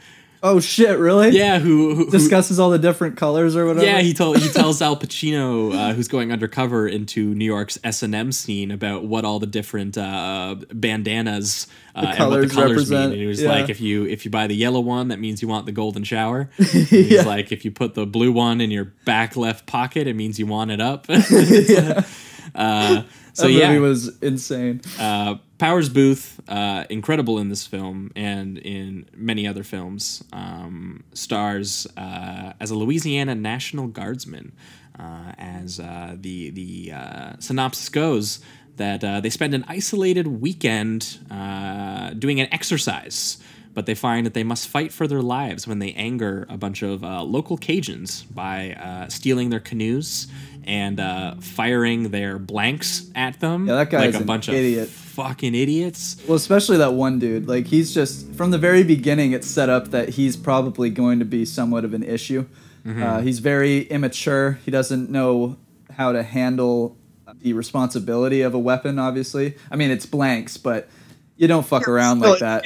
[0.46, 0.98] Oh shit!
[0.98, 1.30] Really?
[1.30, 3.86] Yeah, who, who Discusses all the different colors or whatever.
[3.86, 8.02] Yeah, he told he tells Al Pacino, uh, who's going undercover into New York's S
[8.02, 12.70] and M scene, about what all the different uh, bandanas uh, and what the colours
[12.70, 13.12] represent, mean.
[13.12, 13.48] And he was yeah.
[13.48, 16.04] like, if you if you buy the yellow one, that means you want the golden
[16.04, 16.50] shower.
[16.58, 20.38] He's like, if you put the blue one in your back left pocket, it means
[20.38, 21.06] you want it up.
[22.54, 23.02] uh,
[23.34, 24.80] so that yeah, movie was insane.
[24.98, 31.86] uh, Powers Boothe, uh, incredible in this film and in many other films, um, stars
[31.96, 34.52] uh, as a Louisiana National Guardsman.
[34.98, 38.38] Uh, as uh, the the uh, synopsis goes,
[38.76, 43.38] that uh, they spend an isolated weekend uh, doing an exercise.
[43.72, 46.82] But they find that they must fight for their lives when they anger a bunch
[46.82, 50.28] of uh, local Cajuns by uh, stealing their canoes
[50.66, 53.66] and uh, firing their blanks at them.
[53.66, 54.88] Yeah, that guy's like a an bunch idiot.
[54.88, 56.16] of fucking idiots.
[56.26, 57.48] Well, especially that one dude.
[57.48, 61.24] Like he's just from the very beginning, it's set up that he's probably going to
[61.24, 62.46] be somewhat of an issue.
[62.84, 63.02] Mm-hmm.
[63.02, 64.58] Uh, he's very immature.
[64.64, 65.56] He doesn't know
[65.92, 66.96] how to handle
[67.40, 68.98] the responsibility of a weapon.
[68.98, 70.88] Obviously, I mean it's blanks, but
[71.36, 72.62] you don't fuck around like that.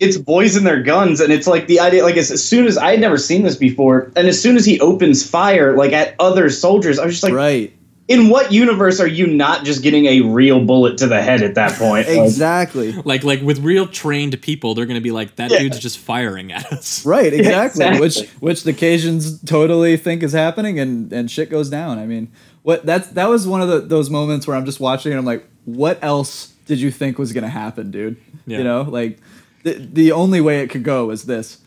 [0.00, 2.76] it's boys and their guns and it's like the idea like as, as soon as
[2.76, 6.14] i had never seen this before and as soon as he opens fire like at
[6.18, 7.72] other soldiers i was just like right.
[8.08, 11.54] in what universe are you not just getting a real bullet to the head at
[11.54, 12.92] that point Like, Exactly.
[12.92, 15.60] Like like with real trained people, they're gonna be like, that Yeah.
[15.60, 17.04] dude's just firing at us.
[17.14, 17.84] Right, exactly.
[17.86, 18.00] exactly.
[18.00, 21.98] Which which the Cajuns totally think is happening, and and shit goes down.
[21.98, 22.30] I mean,
[22.62, 25.24] what that's that was one of the, those moments where I'm just watching and I'm
[25.24, 28.16] like, what else did you think was gonna happen, dude?
[28.46, 28.58] Yeah.
[28.58, 29.18] You know, like
[29.62, 31.58] the the only way it could go was this.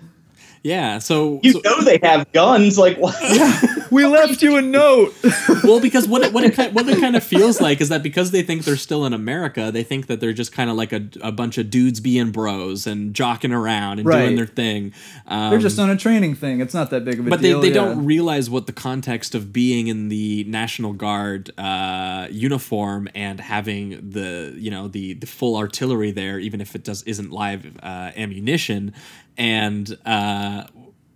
[0.63, 0.99] Yeah.
[0.99, 3.15] So, you so- know they have guns like what
[3.89, 5.13] We left you a note.
[5.63, 8.31] well, because what it, what it what it kind of feels like is that because
[8.31, 11.07] they think they're still in America, they think that they're just kind of like a,
[11.21, 14.23] a bunch of dudes being bros and jocking around and Right.
[14.25, 14.93] doing their thing.
[15.27, 16.59] Um, They're just on a training thing.
[16.61, 17.29] It's not that big of a deal.
[17.29, 17.73] but they, they yeah.
[17.85, 24.09] don't realize what the context of being in the National Guard uh, uniform and having
[24.09, 28.11] the you know the the full artillery there, even if it does isn't live uh,
[28.15, 28.93] ammunition,
[29.37, 30.65] and uh,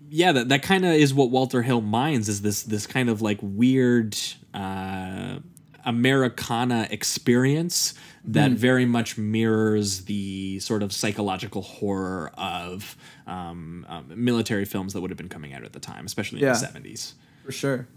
[0.10, 3.22] yeah, that, that kind of is what Walter Hill minds is this this kind of
[3.22, 4.18] like weird
[4.54, 5.40] uh,
[5.86, 7.94] Americana experience
[8.24, 12.96] that very much mirrors the sort of psychological horror of
[13.26, 16.48] um, um, military films that would have been coming out at the time, especially in
[16.48, 17.16] the seventies.
[17.46, 17.88] for sure.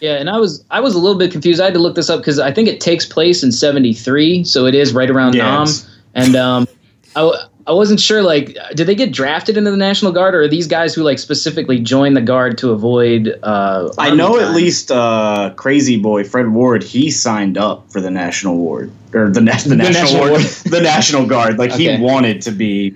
[0.00, 1.60] Yeah, and I was I was a little bit confused.
[1.60, 4.66] I had to look this up because I think it takes place in '73, so
[4.66, 5.68] it is right around Yeah, Nam.
[6.14, 6.68] And um,
[7.14, 7.38] I, w-
[7.70, 10.66] I wasn't sure like did they get drafted into the National Guard or are these
[10.66, 13.28] guys who like specifically join the guard to avoid?
[13.42, 18.00] Uh, i army know at least uh crazy boy fred ward he signed up for
[18.00, 20.42] the national ward or the, na- the, national, National ward Ward.
[20.64, 21.96] the national guard like Okay.
[21.96, 22.94] he wanted to be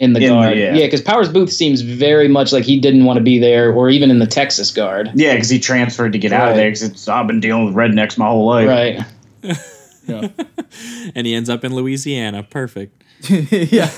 [0.00, 0.56] in the in guard.
[0.58, 0.74] yeah.
[0.74, 3.90] yeah, because Powers Boothe seems very much like he didn't want to be there, or
[3.90, 5.10] even in the Texas Guard.
[5.14, 8.18] yeah because he transferred to get out of there because i've been dealing with rednecks
[8.18, 9.00] my whole life Right.
[10.08, 10.28] Yeah.
[11.14, 12.42] And he ends up in Louisiana.
[12.42, 13.02] Perfect.
[13.28, 13.90] yeah.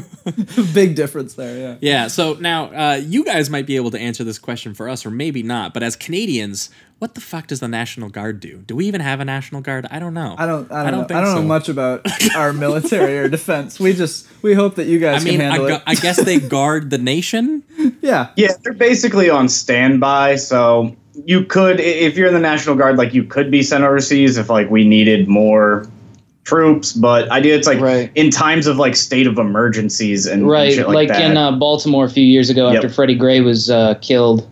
[0.72, 1.58] Big difference there.
[1.58, 1.76] Yeah.
[1.80, 2.06] Yeah.
[2.08, 5.10] So now uh, you guys might be able to answer this question for us, or
[5.10, 5.74] maybe not.
[5.74, 8.58] But as Canadians, what the fuck does the National Guard do?
[8.58, 9.86] Do we even have a National Guard?
[9.90, 10.36] I don't know.
[10.38, 10.70] I don't.
[10.70, 11.16] I don't, I don't know.
[11.16, 11.42] I don't so.
[11.42, 12.06] know much about
[12.36, 13.80] our military or defense.
[13.80, 15.82] We just we hope that you I guys mean, can I, handle gu- it.
[15.86, 17.64] I guess they guard the nation.
[18.00, 18.30] yeah.
[18.36, 20.36] Yeah, they're basically on standby.
[20.36, 20.96] So
[21.26, 24.48] you could, if you're in the National Guard, like you could be sent overseas if
[24.48, 25.86] like we needed more
[26.44, 28.10] troops, but idea it's like Right.
[28.14, 31.52] in times of like state of emergencies and, and right shit like, like, in uh,
[31.52, 32.76] baltimore a few years ago Yep.
[32.76, 34.48] after freddie gray was uh, killed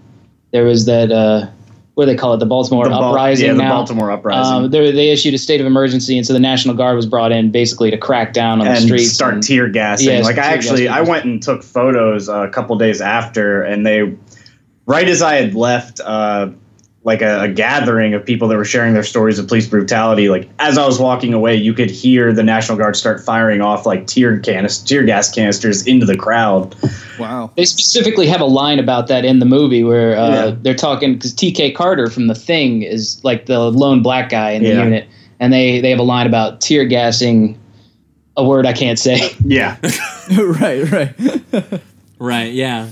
[0.53, 1.47] there was that uh,
[1.95, 3.70] what do they call it the baltimore the Bal- uprising yeah, the now.
[3.74, 4.53] Baltimore uprising.
[4.66, 7.30] Um, they, they issued a state of emergency, and so the National Guard was brought
[7.32, 9.12] in basically to crack down on the and streets.
[9.12, 10.09] start and- tear gassing.
[10.09, 10.88] Yeah, like I actually.
[10.88, 14.14] I went and took photos uh, a couple days after, and they,
[14.86, 16.49] right as I had left, uh,
[17.03, 20.28] like a, a gathering of people that were sharing their stories of police brutality.
[20.28, 23.86] Like as I was walking away, you could hear the National Guard start firing off
[23.86, 26.74] like tear canis- tear gas canisters into the crowd.
[27.18, 27.53] Wow.
[27.57, 30.57] They specifically have a line about that in the movie where uh, Yeah.
[30.61, 31.72] they're talking because T.K.
[31.72, 34.84] Carter from The Thing is like the lone black guy in the Yeah.
[34.84, 37.57] unit, and they they have a line about tear gassing.
[38.36, 39.32] A word I can't say.
[39.44, 39.76] Yeah,
[40.38, 41.14] right, right.
[42.18, 42.90] Right, yeah.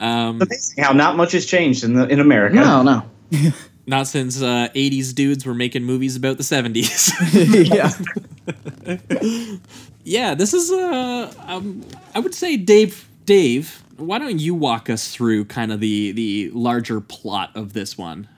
[0.00, 2.56] Um, amazing how not much has changed in the in America.
[2.56, 3.02] No, no.
[3.86, 7.12] not since uh, 80s dudes were making movies about the 70s.
[7.68, 9.56] yeah.
[10.04, 15.10] yeah, this is uh um, I would say Dave Dave, why don't you walk us
[15.14, 18.28] through kind of the the larger plot of this one?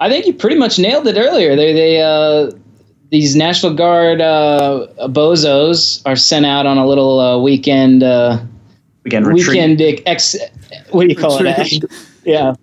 [0.00, 1.56] I think you pretty much nailed it earlier.
[1.56, 2.50] They they uh,
[3.10, 8.40] these National Guard uh, bozos are sent out on a little uh, weekend uh,
[9.04, 9.48] Weekend retreat.
[9.78, 10.36] weekend ex.
[10.90, 11.58] What do you call it?
[11.58, 11.84] Retreat.
[12.24, 12.54] yeah.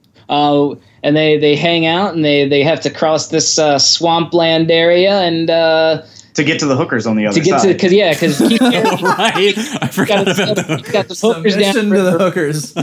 [1.03, 5.21] And they, they hang out and they, they have to cross this uh, swampland area
[5.21, 6.03] and uh,
[6.35, 7.73] to get to the hookers on the other to get to side.
[7.73, 11.55] because yeah because Keith Carradine right, I forgot got, about the the, got the hookers
[11.57, 12.73] down Submission the to the hookers.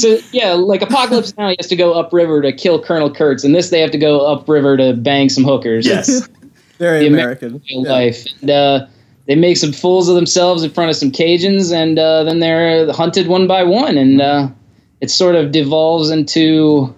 [0.00, 3.54] So yeah, like Apocalypse Now, he has to go upriver to kill Colonel Kurtz, and
[3.54, 5.86] this they have to go upriver to bang some hookers.
[5.86, 6.28] yes.
[6.78, 7.52] Very The American.
[7.68, 7.90] real Yeah.
[7.92, 8.24] life.
[8.40, 8.86] And uh,
[9.26, 12.92] they make some fools of themselves in front of some Cajuns, and uh, then they're
[12.92, 14.48] hunted one by one, and uh,
[15.00, 16.94] it sort of devolves into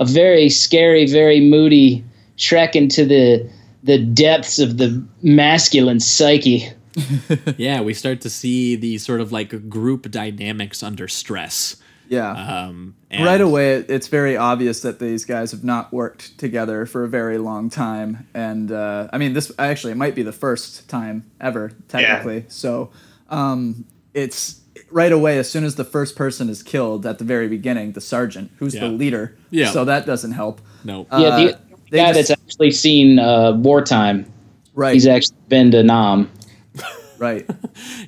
[0.00, 2.04] a very scary, very moody
[2.36, 3.48] trek into the
[3.82, 6.68] the depths of the masculine psyche.
[7.56, 11.76] Yeah, we start to see the sort of like group dynamics under stress.
[12.08, 12.32] Yeah.
[12.32, 17.04] Um, and right away, it's very obvious that these guys have not worked together for
[17.04, 18.26] a very long time.
[18.34, 22.46] And uh, I mean, this actually it might be the first time ever, technically.
[22.48, 22.90] So
[23.28, 24.59] um, it's
[24.90, 28.00] right away as soon as the first person is killed at the very beginning, the
[28.00, 28.80] sergeant, who's Yeah.
[28.82, 29.36] the leader.
[29.50, 29.70] Yeah.
[29.70, 30.60] So that doesn't help.
[30.84, 31.06] No.
[31.12, 31.58] yeah, the Uh,
[31.90, 34.26] guy just- that's actually seen uh, wartime.
[34.74, 34.94] Right.
[34.94, 36.30] He's actually been to Nam.
[37.18, 37.48] right.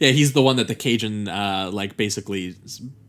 [0.00, 2.54] Yeah, he's the one that the Cajun uh, like basically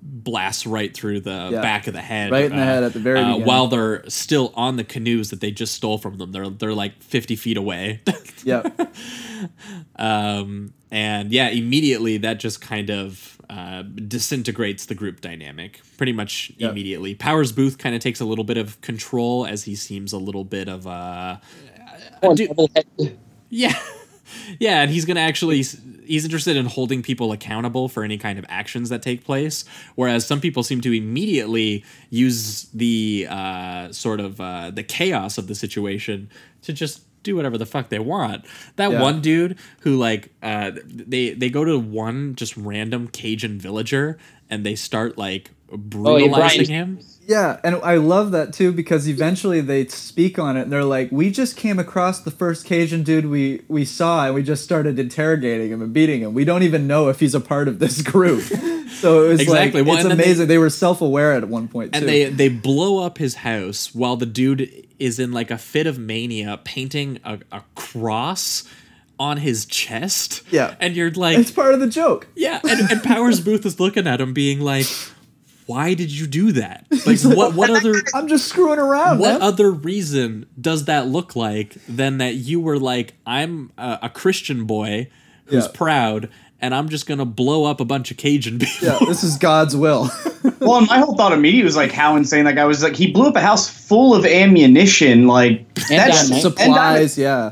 [0.01, 1.61] blasts right through the Yeah.
[1.61, 3.45] back of the head, Right in the uh, head at the very uh, beginning.
[3.47, 6.31] while they're still on the canoes that they just stole from them.
[6.31, 8.01] They're they're like fifty feet away,
[8.43, 8.63] Yeah.
[9.95, 16.51] um, and yeah, immediately that just kind of uh, disintegrates the group dynamic pretty much
[16.57, 16.71] Yep.
[16.71, 17.15] immediately.
[17.15, 20.43] Powers Boothe kind of takes a little bit of control as he seems a little
[20.43, 21.41] bit of a
[22.21, 22.47] More do-
[23.49, 23.73] Yeah.
[24.59, 28.39] Yeah, and he's going to actually he's interested in holding people accountable for any kind
[28.39, 29.63] of actions that take place
[29.95, 35.47] whereas some people seem to immediately use the uh, sort of uh, the chaos of
[35.47, 36.29] the situation
[36.63, 38.45] to just do whatever the fuck they want.
[38.75, 39.01] That Yeah.
[39.01, 44.17] one dude who like uh, they they go to one just random Cajun villager
[44.53, 46.99] and they start like oh, brutalizing Brian- him.
[47.25, 51.09] Yeah, and I love that too because eventually they speak on it and they're like,
[51.09, 54.99] "We just came across the first Cajun dude we we saw and we just started
[54.99, 56.33] interrogating him and beating him.
[56.33, 58.41] We don't even know if he's a part of this group."
[59.01, 59.81] so it was Exactly.
[59.81, 60.47] like Well, it's and then they- amazing.
[60.47, 62.07] They, were self aware at one point and too.
[62.07, 65.97] they they blow up his house while the dude is in like a fit of
[65.97, 68.63] mania painting a, a cross
[69.23, 70.75] on his chest Yeah.
[70.81, 72.27] and you're like it's part of the joke.
[72.35, 74.85] yeah and, and powers boothe is looking at him being like
[75.65, 79.41] why did you do that like what what other I'm just screwing around, what man.
[79.41, 84.65] other reason does that look like than that you were like i'm a, a christian
[84.65, 85.07] boy
[85.45, 85.71] who's Yeah.
[85.73, 89.37] proud and i'm just gonna blow up a bunch of cajun people yeah, this is
[89.37, 90.09] God's will.
[90.59, 92.83] Well, my whole thought immediately was like how insane that guy was.
[92.83, 95.27] Like he blew up a house full of ammunition.
[95.27, 96.41] Like that's dynamite.
[96.41, 97.51] Supplies, yeah.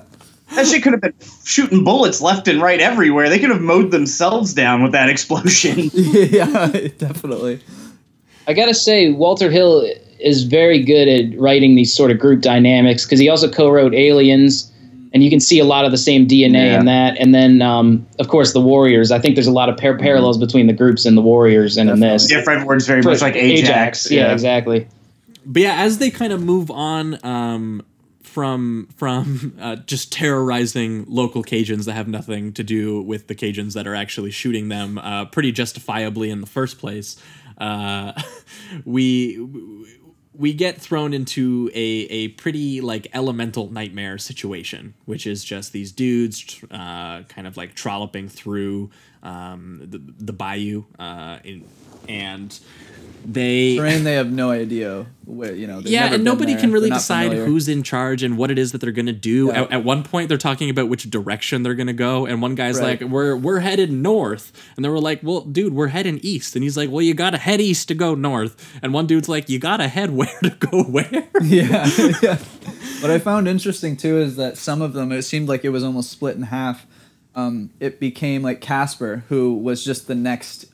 [0.55, 3.29] That shit could have been shooting bullets left and right everywhere.
[3.29, 5.89] They could have mowed themselves down with that explosion.
[5.93, 7.59] yeah, definitely.
[8.47, 9.87] I gotta say, Walter Hill
[10.19, 14.71] is very good at writing these sort of group dynamics because he also co-wrote Aliens,
[15.13, 16.79] and you can see a lot of the same DNA Yeah.
[16.79, 17.17] in that.
[17.19, 19.11] And then, um, of course, the Warriors.
[19.11, 21.89] I think there's a lot of par- parallels between the groups and the Warriors and
[21.89, 22.31] in this.
[22.31, 24.09] yeah, Fred Ward's very much like Ajax.
[24.11, 24.87] Yeah, exactly.
[25.45, 27.83] but yeah, as they kind of move on um,
[28.31, 33.73] from from uh, just terrorizing local Cajuns that have nothing to do with the Cajuns
[33.73, 37.21] that are actually shooting them, uh, pretty justifiably in the first place,
[37.57, 38.13] uh,
[38.85, 39.37] we
[40.33, 45.91] we get thrown into a, a pretty like elemental nightmare situation, which is just these
[45.91, 48.89] dudes uh, kind of like trolloping through
[49.23, 51.65] um, the, the bayou, uh, in,
[52.07, 52.59] and
[53.25, 55.79] they Terrain they have no idea where you know.
[55.79, 57.45] yeah, never and nobody there, can really decide familiar.
[57.45, 59.47] who's in charge and what it is that they're gonna do.
[59.47, 59.61] Yeah.
[59.63, 62.79] At, at one point, they're talking about which direction they're gonna go, and one guy's
[62.79, 62.99] Right.
[63.01, 66.63] like, "We're we're headed north," and they were like, "Well, dude, we're heading east," and
[66.63, 69.59] he's like, "Well, you gotta head east to go north," and one dude's like, "You
[69.59, 71.09] gotta head where to go where?"
[71.41, 71.89] yeah,
[72.21, 72.37] yeah.
[73.01, 75.83] What I found interesting too is that some of them, it seemed like it was
[75.83, 76.85] almost split in half.
[77.33, 80.65] Um, it became like Casper, who was just the next,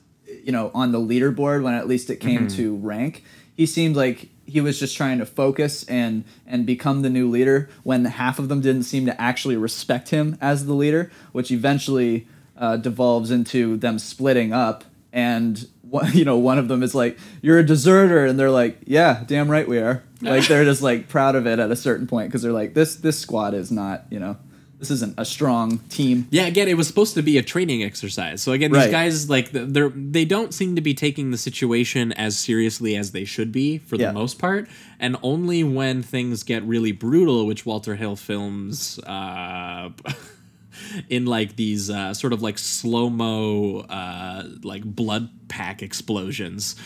[0.48, 2.56] you know, on the leaderboard when at least it came Mhm.
[2.56, 3.22] to rank.
[3.54, 7.68] He seemed like he was just trying to focus and and become the new leader.
[7.82, 12.26] When half of them didn't seem to actually respect him as the leader, which eventually
[12.56, 14.84] uh, devolves into them splitting up.
[15.12, 18.78] And one, you know, one of them is like, "You're a deserter," and they're like,
[18.86, 22.06] "Yeah, damn right we are." Like they're just like proud of it at a certain
[22.06, 24.36] point because they're like, "This this squad is not, you know,
[24.78, 28.42] this isn't a strong team." Yeah, again, it was supposed to be a training exercise.
[28.42, 28.90] So again, these Right.
[28.90, 33.24] guys like they're they don't seem to be taking the situation as seriously as they
[33.24, 34.68] should be for the most part.
[35.00, 39.90] And only when things get really brutal, which Walter Hill films uh,
[41.08, 46.76] in like these uh, sort of like slow mo uh, like blood pack explosions.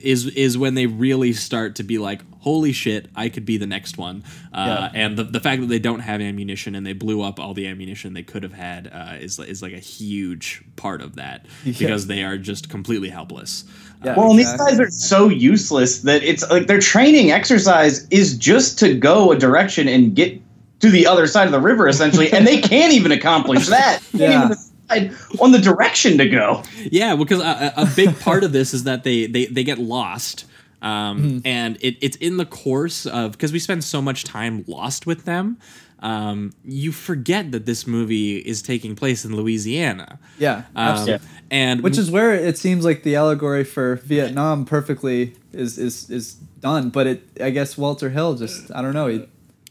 [0.00, 3.66] Is, is when they really start to be like, holy shit, I could be the
[3.66, 4.24] next one.
[4.52, 5.02] Uh, Yeah.
[5.02, 7.66] And the, the fact that they don't have ammunition and they blew up all the
[7.66, 11.72] ammunition they could have had uh, is, is like a huge part of that Yeah.
[11.78, 13.64] because they are just completely helpless.
[14.02, 18.36] Uh, well, and these guys are so useless that it's like their training exercise is
[18.38, 20.40] just to go a direction and get
[20.80, 24.00] to the other side of the river, essentially, and they can't even accomplish that.
[24.14, 24.54] Yeah.
[24.96, 26.62] Even decide on the direction to go.
[26.90, 29.78] Yeah, because a, a a big part of this is that they they, they get
[29.78, 30.46] lost.
[30.82, 35.04] Um, And it, it's in the course of because we spend so much time lost
[35.06, 35.58] with them,
[36.02, 40.18] um, you forget that this movie is taking place in Louisiana.
[40.38, 41.26] Yeah, Um, absolutely.
[41.50, 46.34] and which is where it seems like the allegory for Vietnam perfectly is is is
[46.62, 46.88] done.
[46.88, 49.26] But it, I guess Walter Hill just, I don't know, he,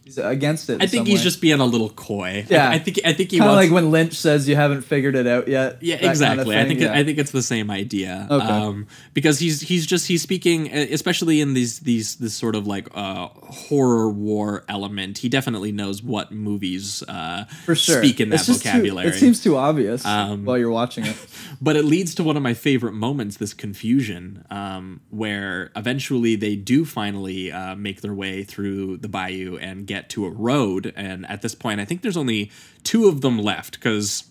[0.10, 0.82] he's against it.
[0.82, 1.24] I think he's way.
[1.24, 2.46] just being a little coy.
[2.50, 4.82] Yeah, I, I think I think he kind of like when Lynch says you haven't
[4.82, 5.82] figured it out yet.
[5.82, 6.58] Yeah, that kind of exactly.
[6.58, 6.94] I think yeah.
[6.94, 8.28] I think it's the same idea.
[8.30, 8.46] Okay.
[8.46, 12.88] Um, because he's he's just he's speaking, especially in these these this sort of like
[12.94, 15.20] uh, horror war element.
[15.20, 19.08] He definitely knows what movies uh, for sure speak in that just too- vocabulary.
[19.10, 21.16] it seems too obvious Um, while you're watching it.
[21.62, 26.56] but it leads to one of my favorite moments this confusion um, where eventually they
[26.56, 31.26] do finally uh, make their way through the bayou and get to a road and
[31.26, 32.52] at this point i think there's only
[32.84, 34.24] two of them left because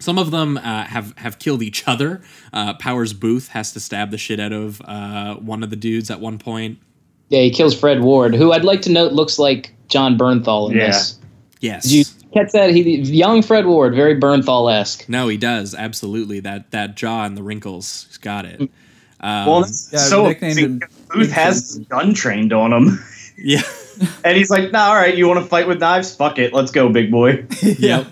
[0.00, 2.20] some of them uh, have have killed each other.
[2.52, 6.10] Uh, Powers Boothe has to stab the shit out of uh, one of the dudes
[6.10, 6.78] at one point.
[7.28, 10.76] Yeah, he kills Fred Ward, who I'd like to note looks like Jon Bernthal in
[10.78, 10.86] Yeah.
[10.88, 11.18] this.
[11.60, 11.84] Yes.
[11.84, 12.04] Did you
[12.34, 12.70] catch that?
[12.70, 15.08] He young Fred Ward, very Bernthal esque.
[15.08, 18.06] No, he does absolutely that that jaw and the wrinkles.
[18.08, 18.60] He's got it.
[18.60, 20.82] Um, well, that's so amazing.
[21.14, 22.98] Boothe has the gun trained on him.
[23.38, 23.62] Yeah.
[24.24, 26.14] and he's like, nah, all right, you want to fight with knives?
[26.14, 26.52] Fuck it.
[26.52, 27.46] Let's go, big boy.
[27.62, 28.06] Yep.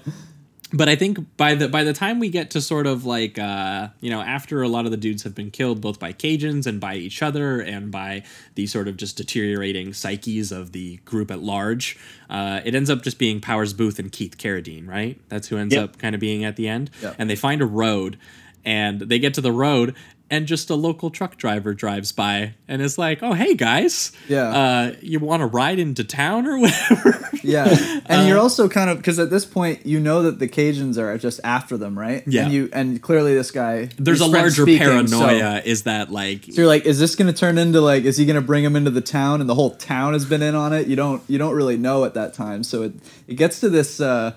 [0.74, 3.89] But I think by the by the time we get to sort of like uh,
[4.01, 6.80] you know after a lot of the dudes have been killed both by Cajuns and
[6.80, 8.22] by each other and by
[8.55, 11.99] the sort of just deteriorating psyches of the group at large,
[12.30, 15.20] uh, it ends up just being Powers Boothe and Keith Carradine, right?
[15.28, 15.85] That's who ends Yep.
[15.85, 16.91] up kind of being at the end.
[17.03, 17.16] Yep.
[17.18, 18.16] And they find a road,
[18.64, 19.95] and they get to the road,
[20.33, 24.49] and just a local truck driver drives by and is like, "Oh hey guys, Yeah.
[24.49, 27.68] uh, you want to ride into town or whatever?" Yeah,
[28.07, 30.97] and Uh, you're also kind of because at this point you know that the Cajuns
[30.97, 32.22] are just after them, right?
[32.26, 32.45] Yeah.
[32.45, 35.61] and you and clearly this guy There's a larger speaking, so- paranoia.
[35.64, 38.24] is that like So you're like, is this going to turn into like, is he
[38.24, 40.72] going to bring him into the town and the whole town has been in on
[40.72, 40.87] it?
[40.87, 42.64] You don't, you don't really know at that time.
[42.64, 42.93] So it,
[43.28, 44.01] it gets to this.
[44.01, 44.33] Uh,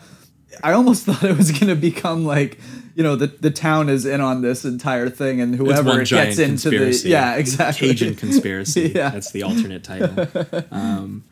[0.63, 2.59] I almost thought it was going to become like,
[2.95, 6.69] you know, the the town is in on this entire thing, and whoever gets into
[6.69, 8.91] the, yeah, exactly, Cajun conspiracy.
[8.95, 10.27] yeah, That's the alternate title.
[10.71, 11.23] Um,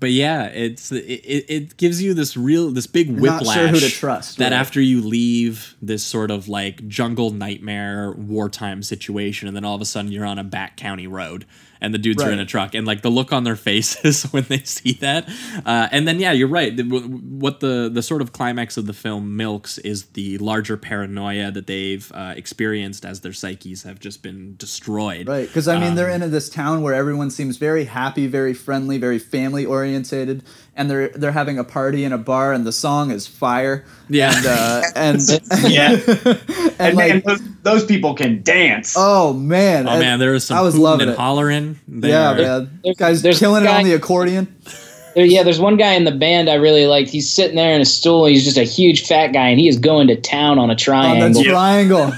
[0.00, 1.00] but yeah, it's it,
[1.48, 3.56] it gives you this real this big You're not whiplash.
[3.56, 4.56] sure who to trust, That really.
[4.56, 9.80] after you leave this sort of like jungle nightmare wartime situation, and then all of
[9.80, 11.46] a sudden you're on a back county road,
[11.80, 14.44] and the dudes are in a truck, and like the look on their faces when
[14.44, 15.28] they see that,
[15.64, 16.78] uh, and then yeah, you're right.
[16.80, 21.66] What the the sort of climax of the film milks is the larger paranoia that
[21.66, 25.28] they've uh, experienced as their psyches have just been destroyed.
[25.28, 28.54] Right, because I mean Um, they're in this town where everyone seems very happy, very
[28.54, 29.88] friendly, very family oriented.
[29.88, 30.42] orientated,
[30.78, 33.84] and they're they're having a party in a bar, and the song is fire.
[34.08, 34.32] Yeah.
[34.34, 35.20] and uh, and
[35.70, 35.90] Yeah.
[36.24, 38.94] and, And, like man, those, those people can dance.
[38.96, 41.18] oh man, Oh man, there was some I was hooting loving and it.
[41.18, 41.78] hollering.
[41.88, 42.10] There.
[42.10, 44.54] Yeah, man, There's- guys there's killing it guy- on the accordion.
[45.14, 47.10] There, yeah, there's one guy in the band I really liked.
[47.10, 48.26] He's sitting there in a stool.
[48.26, 50.76] He's just a huge fat guy, and he is going to town on a on
[50.76, 51.42] triangle.
[51.42, 52.12] the triangle,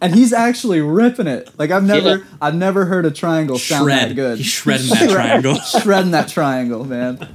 [0.00, 1.50] and he's actually ripping it.
[1.58, 2.24] Like I've never, Yeah.
[2.40, 4.38] I've never heard a triangle sound that good.
[4.38, 5.56] He's shredding that triangle.
[5.56, 7.28] shredding that triangle, man.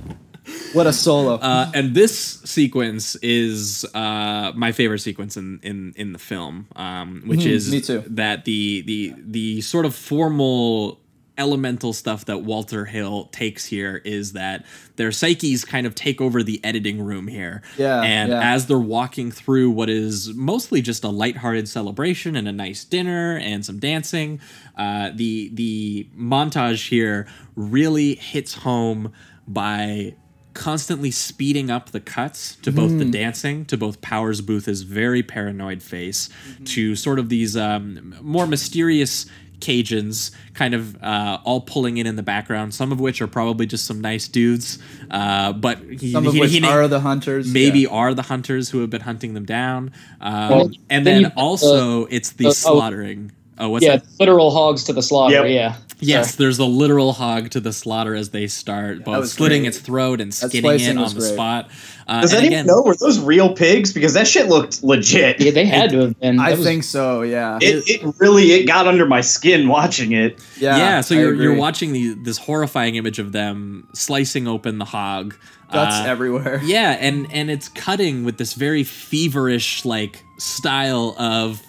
[0.75, 1.35] What a solo!
[1.35, 7.23] Uh, and this sequence is uh, my favorite sequence in in, in the film, um,
[7.25, 8.03] which Mhm, is me too.
[8.07, 10.99] that the the the sort of formal
[11.37, 14.65] elemental stuff that Walter Hill takes here is that
[14.95, 17.61] their psyches kind of take over the editing room here.
[17.77, 18.53] Yeah, And yeah.
[18.53, 23.37] as they're walking through what is mostly just a lighthearted celebration and a nice dinner
[23.37, 24.39] and some dancing,
[24.77, 29.11] uh, the the montage here really hits home
[29.45, 30.15] by
[30.55, 32.97] constantly speeding up the cuts to both Mm.
[32.99, 36.29] the dancing, to both Powers Boothe's very paranoid face,
[36.65, 39.27] to sort of these um, more mysterious
[39.61, 43.65] Cajuns kind of uh, all pulling in in the background, some of which are probably
[43.65, 44.79] just some nice dudes,
[45.09, 47.47] uh, but he, Some of he- which he- are the hunters.
[47.51, 47.87] maybe yeah.
[47.89, 49.91] are the hunters who have been hunting them down.
[50.19, 52.53] Um, Well, and then then you've got also it's the the- oh.
[52.53, 53.31] slaughtering.
[53.33, 54.05] Oh, what's yeah, that?
[54.19, 55.33] literal hogs to the slaughter.
[55.47, 55.49] Yep.
[55.49, 55.75] Yeah.
[56.01, 56.37] Yes, Sorry.
[56.45, 59.69] there's the literal hog to the slaughter as they start, both slitting great.
[59.69, 61.33] its throat and That skinning it on the great.
[61.33, 61.69] spot.
[62.05, 63.93] Uh, Does anyone again, know were those real pigs?
[63.93, 65.39] Because that shit looked legit.
[65.39, 66.37] Yeah, they had to have been.
[66.37, 67.21] I was- think so.
[67.21, 67.57] Yeah.
[67.61, 70.37] It, it really it got under my skin watching it.
[70.59, 70.75] yeah.
[70.77, 74.85] yeah, so I you're you're watching the this horrifying image of them slicing open the
[74.85, 75.33] hog.
[75.71, 76.59] guts uh, everywhere.
[76.65, 81.61] Yeah, and and it's cutting with this very feverish like style of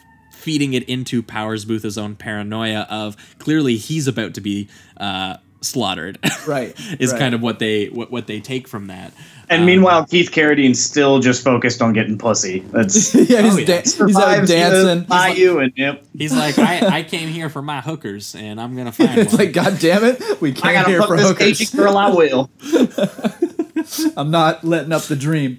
[0.47, 6.19] feeding it into Powers Boothe's own paranoia of clearly he's about to be uh, slaughtered.
[6.47, 7.19] Right, is right.
[7.19, 9.13] kind of what they what, what they take from that.
[9.49, 12.61] And Um, meanwhile, Keith Carradine's still just focused on getting pussy.
[12.71, 13.67] That's yeah, he's, Oh, yeah.
[13.67, 15.07] da- he's out survives dancing.
[15.09, 16.05] the you and yep.
[16.17, 19.47] He's like, I, I came here for my hookers, and I'm gonna find it's one.
[19.47, 21.61] like, God damn it, we I came gotta here for this hookers.
[21.61, 21.99] Asian girl.
[21.99, 22.49] I will.
[24.17, 25.59] I'm not letting up the dream.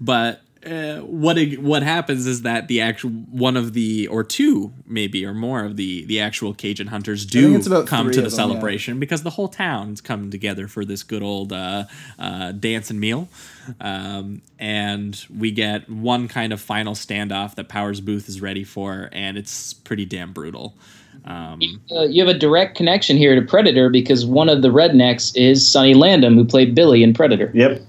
[0.00, 5.24] but uh, what what happens is that the actual one of the or two maybe
[5.24, 8.28] or more of the the actual Cajun hunters do come to the of them, yeah.
[8.28, 11.84] celebration because the whole town's come together for this good old uh,
[12.18, 13.28] uh, dance and meal,
[13.80, 19.08] um, and we get one kind of final standoff that Powers Boothe is ready for,
[19.12, 20.74] and it's pretty damn brutal.
[21.24, 21.60] Um,
[21.90, 25.66] Uh, you have a direct connection here to Predator because one of the rednecks is
[25.66, 27.50] Sonny Landham, who played Billy in Predator.
[27.54, 27.82] Yep.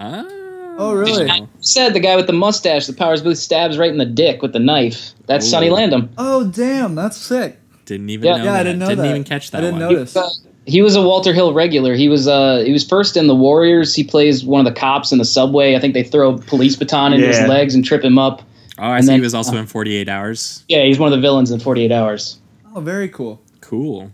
[0.00, 0.33] oh,
[0.76, 1.30] Oh, really?
[1.30, 4.42] I said the guy with the mustache, the Powers Boothe stabs right in the dick
[4.42, 5.12] with the knife.
[5.26, 5.50] That's Ooh.
[5.50, 6.08] Sonny Landham.
[6.18, 7.58] Oh, damn, that's sick.
[7.86, 8.36] Didn't even Yeah.
[8.38, 8.60] know Yeah, that.
[8.60, 9.10] I didn't know didn't that.
[9.10, 9.92] even catch that I didn't one.
[9.92, 10.16] notice.
[10.16, 10.28] Uh,
[10.66, 11.94] he was a Walter Hill regular.
[11.94, 13.94] He was uh he was first in the Warriors.
[13.94, 15.76] He plays one of the cops in the subway.
[15.76, 17.40] I think they throw a police baton into Yeah.
[17.40, 18.42] his legs and trip him up.
[18.78, 19.08] Oh, I And see.
[19.10, 20.64] then- he was also in 48 Hours.
[20.68, 22.38] Yeah, he's one of the villains in 48 Hours.
[22.74, 23.40] Oh, very cool.
[23.60, 24.10] Cool.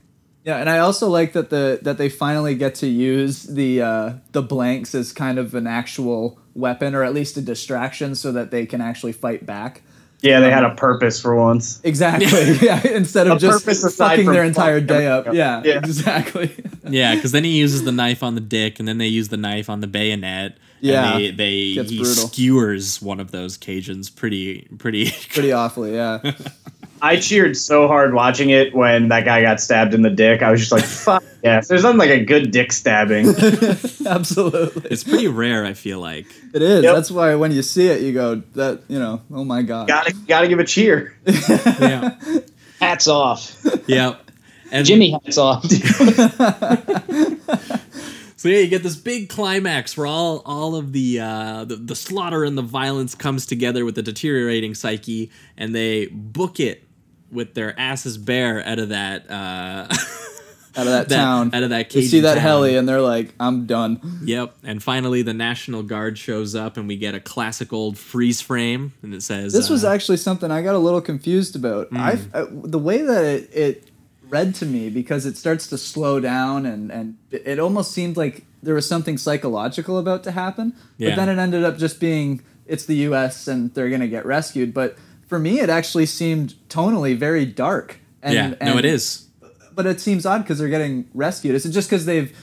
[0.50, 4.12] Yeah, and I also like that the that they finally get to use the uh,
[4.32, 8.50] the blanks as kind of an actual weapon, or at least a distraction, so that
[8.50, 9.82] they can actually fight back.
[10.22, 11.80] Yeah, they had a purpose for once.
[11.84, 12.26] Exactly.
[12.66, 12.84] Yeah.
[12.84, 15.26] Instead of A just purpose fucking their entire day up.
[15.32, 15.62] Yeah.
[15.64, 15.78] Yeah.
[15.84, 16.50] Exactly.
[16.88, 19.36] Yeah, because then he uses the knife on the dick, and then they use the
[19.36, 20.58] knife on the bayonet.
[20.80, 22.26] Yeah, and they, they he brutal.
[22.26, 25.12] skewers one of those Cajuns pretty pretty.
[25.32, 25.94] Pretty awfully.
[25.94, 26.32] Yeah.
[27.02, 30.42] I cheered so hard watching it when that guy got stabbed in the dick.
[30.42, 33.28] I was just like, "Fuck yes!" There's nothing like a good dick stabbing.
[34.06, 34.90] Absolutely.
[34.90, 35.64] it's pretty rare.
[35.64, 36.26] I feel like.
[36.52, 36.84] It is.
[36.84, 36.94] Yep.
[36.94, 40.14] That's why when you see it, you go, "That you know, oh my god." gotta
[40.26, 41.16] gotta give a cheer.
[41.26, 42.16] Yeah.
[42.80, 43.64] Hats off.
[43.86, 44.16] yeah.
[44.72, 45.64] And Jimmy hats off.
[48.40, 51.94] So yeah, you get this big climax where all all of the, uh, the the
[51.94, 56.88] slaughter and the violence comes together with the deteriorating psyche, and they book it
[57.30, 59.88] with their asses bare out of that uh,
[60.76, 61.52] Out of that, town.
[61.52, 61.90] out of that.
[61.90, 62.42] They see that town.
[62.42, 66.86] heli and they're like, "I'm done." Yep, and finally the National Guard shows up, and
[66.86, 70.50] we get a classic old freeze frame, and it says This was uh, actually something
[70.52, 71.88] I got a little confused about.
[71.92, 73.88] I uh, the way that it, it
[74.28, 78.16] read to me because it starts to slow down and and it it almost seemed
[78.16, 80.72] like there was something psychological about to happen.
[80.98, 81.10] Yeah.
[81.10, 83.48] But then it ended up just being it's the U.S.
[83.48, 84.72] and they're gonna get rescued.
[84.72, 84.96] But
[85.30, 87.98] for me, it actually seemed tonally very dark.
[88.20, 89.28] And, yeah, no, it is.
[89.72, 91.54] But it seems odd because they're getting rescued.
[91.54, 92.36] Is it just because they've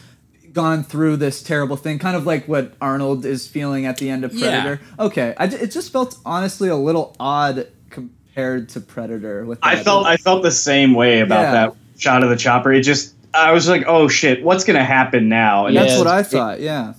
[0.53, 4.23] gone through this terrible thing, kind of like what Arnold is feeling at the end
[4.23, 4.49] of Predator?
[4.49, 4.61] Yeah.
[4.77, 4.81] Predator?
[4.99, 9.45] Okay, I, it just felt honestly a little odd compared to Predator.
[9.45, 9.83] With I that.
[9.85, 11.51] felt I felt the same way about Yeah.
[11.51, 12.71] that shot of the chopper.
[12.71, 15.65] It just I was like, oh shit, what's gonna happen now?
[15.67, 16.61] And That's what I it's- thought.
[16.61, 16.93] Yeah.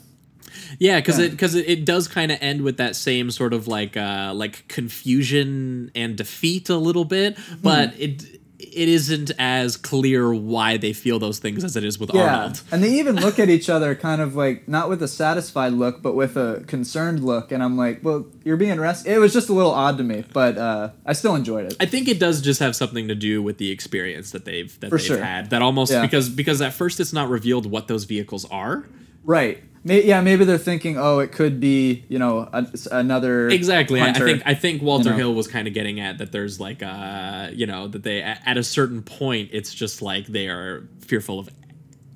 [0.79, 1.26] Yeah, because Yeah.
[1.26, 4.33] it because it, it does kind of end with that same sort of like uh
[4.35, 7.55] like confusion and defeat a little bit, Hmm.
[7.62, 8.24] but it
[8.61, 12.35] it isn't as clear why they feel those things as it is with Yeah.
[12.39, 12.61] Arnold.
[12.72, 16.03] And they even look at each other kind of like not with a satisfied look,
[16.03, 17.53] but with a concerned look.
[17.53, 19.14] And I'm like, well, you're being rescued.
[19.14, 21.76] It was just a little odd to me, but uh, I still enjoyed it.
[21.79, 24.91] I think it does just have something to do with the experience that they've that
[24.91, 25.22] For they've sure.
[25.24, 25.51] had.
[25.51, 26.03] That almost Yeah.
[26.03, 28.87] because because at first it's not revealed what those vehicles are.
[29.24, 29.62] Right.
[29.85, 33.49] May- yeah, maybe they're thinking, oh, it could be, you know, a, another.
[33.49, 34.01] Exactly.
[34.01, 35.16] I, I think I think Walter know.
[35.16, 36.33] Hill was kind of getting at that.
[36.33, 40.49] There's like uh you know that they at a certain point it's just like they
[40.49, 41.49] are fearful of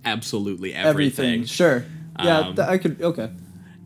[0.05, 1.25] absolutely everything.
[1.25, 1.45] everything.
[1.47, 1.85] Sure.
[2.23, 3.01] Yeah, Um, th- I could.
[3.01, 3.31] Okay.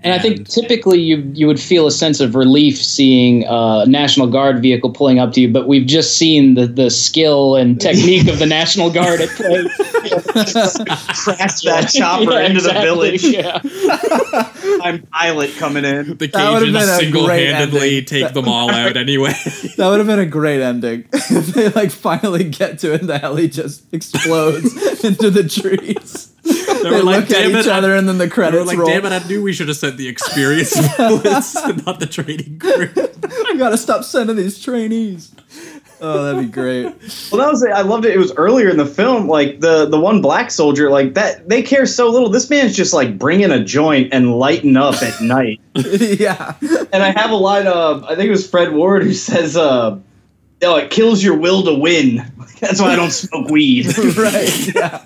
[0.07, 4.29] And I think typically you you would feel a sense of relief seeing a National
[4.29, 8.29] Guard vehicle pulling up to you, but we've just seen the, the skill and technique
[8.29, 9.65] of the National Guard at play.
[10.07, 13.25] crash that chopper Yeah, into exactly, the village.
[13.25, 14.79] Yeah.
[14.85, 16.17] I'm pilot coming in.
[16.19, 18.05] The That would've Cajuns single-handedly great ending.
[18.05, 19.35] take them all out anyway.
[19.77, 21.09] That would have been a great ending.
[21.13, 26.33] if they like finally get to it and the heli just explodes into the trees.
[26.83, 28.65] They, were like, look at each it, I- other and then the They credits were
[28.67, 28.89] like, roll.
[28.89, 31.55] damn it, I knew we should have sent the experienced pilots
[31.87, 32.91] not the training crew.
[33.53, 35.35] We gotta stop sending these trainees.
[35.99, 36.85] Oh, that'd be great.
[37.33, 37.71] Well, that was it.
[37.71, 38.15] I loved it.
[38.15, 41.49] It was earlier in the film, like the the one black soldier, like that.
[41.49, 42.29] They care so little.
[42.29, 45.59] This man's just like bringing a joint and lighting up at night.
[45.75, 46.53] yeah.
[46.93, 49.99] And I have a line of I think it was Fred Ward who says, uh,
[50.63, 53.87] "Oh, it kills your will to win." That's why I don't smoke weed.
[54.19, 54.75] right.
[54.75, 55.03] Yeah.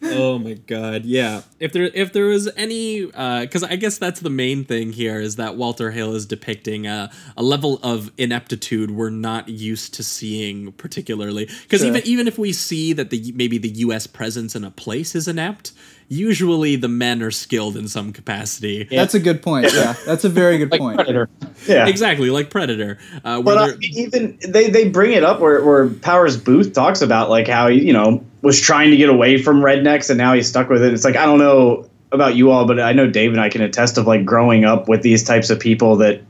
[0.00, 1.42] Oh my god, yeah.
[1.58, 5.20] If there if there was any uh, because I guess that's the main thing here
[5.20, 10.04] is that Walter Hill is depicting a, a level of ineptitude we're not used to
[10.04, 11.88] seeing particularly because Sure.
[11.88, 14.06] even even if we see that the maybe the U.S.
[14.06, 15.72] presence in a place is inept,
[16.08, 18.84] usually the men are skilled in some capacity.
[18.84, 19.72] That's a good point.
[19.74, 19.94] Yeah.
[20.06, 20.96] That's a very good Like point.
[20.96, 21.28] Predator.
[21.66, 21.86] yeah.
[21.86, 22.98] Exactly, like Predator.
[23.24, 27.02] Uh, where But uh, even they, they bring it up where, where Powers Boothe talks
[27.02, 30.32] about like how he you know was trying to get away from rednecks and now
[30.32, 30.92] he's stuck with it.
[30.94, 33.60] It's like I don't know about you all, but I know Dave and I can
[33.60, 36.22] attest of like growing up with these types of people that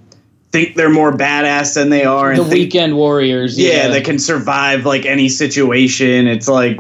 [0.51, 3.57] think they're more badass than they are and The think, Weekend Warriors.
[3.59, 6.27] yeah, Yeah, that can survive like any situation.
[6.27, 6.79] It's like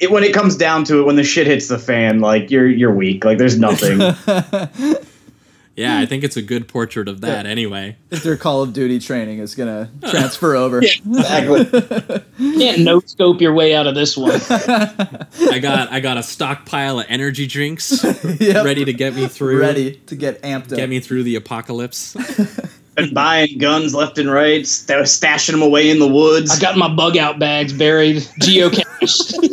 [0.00, 2.66] it, when it comes down to it, when the shit hits the fan, like you're
[2.68, 3.24] you're weak.
[3.24, 3.98] Like there's nothing.
[5.76, 7.46] yeah, I think it's a good portrait of that.
[7.46, 10.80] Anyway, Their Call of Duty training is gonna transfer over.
[10.82, 11.60] exactly.
[12.38, 14.40] you can't no scope your way out of this one.
[14.50, 18.04] I got I got a stockpile of energy drinks
[18.40, 18.64] Yep.
[18.64, 19.60] ready to get me through.
[19.60, 20.76] Ready to get amped up.
[20.78, 22.14] Get me through the apocalypse.
[22.94, 26.50] Been buying guns left and right, st- stashing them away in the woods.
[26.50, 29.51] I got my bug out bags buried, geocached.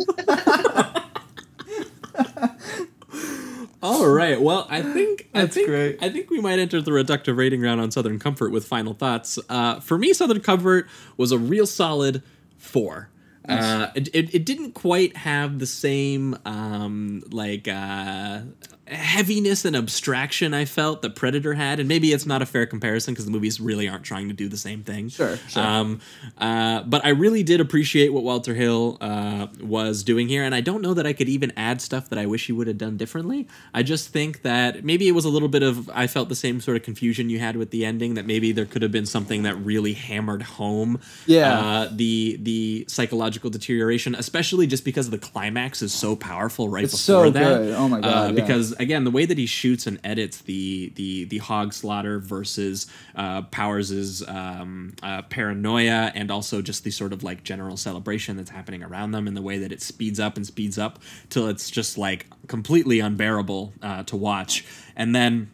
[3.90, 4.40] All right.
[4.40, 6.00] Well, I think I That's think great.
[6.00, 9.36] I think we might enter the reductive rating round on Southern Comfort with final thoughts.
[9.48, 10.86] Uh, for me, Southern Comfort
[11.16, 12.22] was a real solid
[12.56, 13.10] four.
[13.48, 18.42] Uh, it, it, it didn't quite have the same um, like uh,
[18.90, 23.14] heaviness and abstraction I felt that Predator had, and maybe it's not a fair comparison
[23.14, 25.08] because the movies really aren't trying to do the same thing.
[25.08, 25.62] Sure, sure.
[25.62, 26.00] Um,
[26.38, 30.60] uh, but I really did appreciate what Walter Hill uh, was doing here, and I
[30.60, 32.96] don't know that I could even add stuff that I wish he would have done
[32.96, 33.46] differently.
[33.72, 36.60] I just think that maybe it was a little bit of I felt the same
[36.60, 38.14] sort of confusion you had with the ending.
[38.14, 41.58] That maybe there could have been something that really hammered home, Yeah.
[41.58, 46.92] uh, the the psychological deterioration, especially just because the climax is so powerful right It's
[46.92, 47.58] before so that.
[47.58, 47.74] good.
[47.74, 48.40] Oh my Uh, God, yeah.
[48.42, 52.86] because again, the way that he shoots and edits the the the hog slaughter versus
[53.14, 58.50] uh, Powers's um, uh, paranoia, and also just the sort of like general celebration that's
[58.50, 61.70] happening around them, and the way that it speeds up and speeds up till it's
[61.70, 64.64] just like completely unbearable uh, to watch,
[64.96, 65.50] and then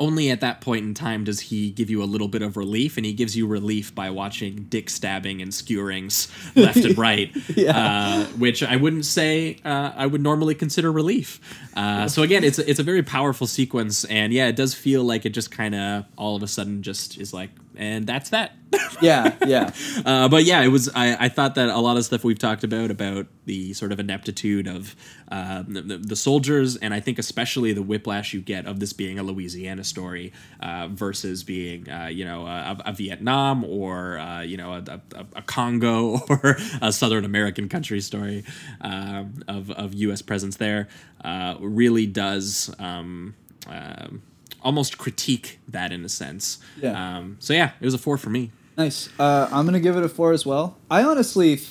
[0.00, 2.96] only at that point in time does he give you a little bit of relief,
[2.96, 7.30] and he gives you relief by watching dick stabbing and skewerings left and right,
[7.68, 11.38] uh, which I wouldn't say uh, I would normally consider relief.
[11.76, 15.26] Uh, so again, it's it's a very powerful sequence, and yeah, it does feel like
[15.26, 17.50] it just kind of all of a sudden just is like,
[17.80, 18.52] and that's that.
[19.00, 19.72] yeah, yeah.
[20.04, 20.90] Uh, but yeah, it was.
[20.94, 23.98] I, I thought that a lot of stuff we've talked about about the sort of
[23.98, 24.94] ineptitude of
[25.32, 29.18] uh, the, the, soldiers, and I think especially the whiplash you get of this being
[29.18, 34.58] a Louisiana story uh, versus being uh, you know a, a Vietnam or uh, you
[34.58, 38.44] know a, a, a Congo or a Southern American country story
[38.82, 40.20] um, of of U.S.
[40.20, 40.86] presence there
[41.24, 42.72] uh, really does.
[42.78, 43.34] Um,
[43.66, 44.22] um
[44.62, 46.58] almost critique that in a sense.
[46.80, 47.16] Yeah.
[47.18, 48.50] Um, so yeah, it was a four for me.
[48.76, 49.08] Nice.
[49.18, 50.76] Uh, I'm gonna give it a four as well.
[50.90, 51.68] I honestly, th-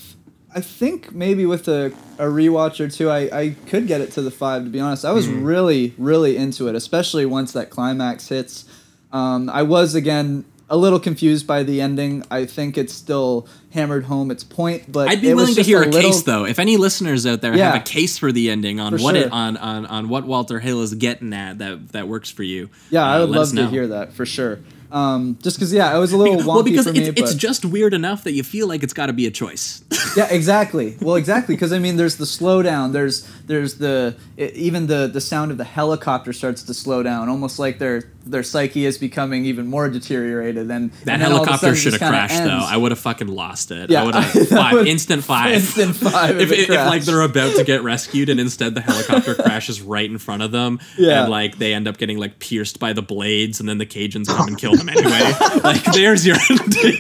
[0.54, 1.88] I think maybe with a,
[2.18, 4.64] a rewatch or two, I, I could get it to the five.
[4.64, 8.66] To be honest, I was really really into it, especially once that climax hits.
[9.12, 12.24] Um, I was again a little confused by the ending.
[12.30, 15.82] I think it's still hammered home its point, but I'd be it willing to hear
[15.82, 16.46] a, little- case though.
[16.46, 17.72] If any listeners out there Yeah.
[17.72, 20.82] have a case for the ending on what it on, on on what Walter Hill
[20.82, 22.70] is getting at that that works for you.
[22.90, 24.60] Yeah, I uh, would love to hear that for sure.
[24.92, 27.08] Um, just because, yeah, it was a little wonky well, because for it's, me.
[27.10, 29.84] it's but- just weird enough that you feel like it's got to be a choice.
[30.18, 30.98] yeah, exactly.
[31.00, 32.92] Well, exactly because I mean, there's the slowdown.
[32.92, 37.30] There's there's the e- even the the sound of the helicopter starts to slow down,
[37.30, 40.70] almost like their their psyche is becoming even more deteriorated.
[40.70, 42.74] And That and all of a helicopter sudden should have just kinda crashed though.
[42.74, 43.90] I would have fucking lost it.
[43.90, 45.52] Yeah, I would have that five instant five.
[45.54, 48.82] instant five if, if it if, like they're about to get rescued and instead the
[48.82, 51.22] helicopter crashes right in front of them Yeah.
[51.24, 54.28] and like they end up getting like pierced by the blades and then the Cajuns
[54.28, 55.32] come and kill them anyway.
[55.64, 56.36] like there's your.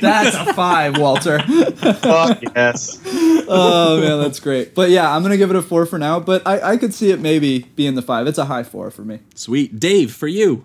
[0.01, 1.39] That's a five, Walter.
[1.39, 2.99] Fuck yes.
[3.47, 4.73] oh man, that's great.
[4.73, 6.19] But yeah, I'm gonna give it a four for now.
[6.19, 8.27] But I, I could see it maybe being the five.
[8.27, 9.19] It's a high four for me.
[9.35, 9.79] Sweet.
[9.79, 10.63] Dave, for you.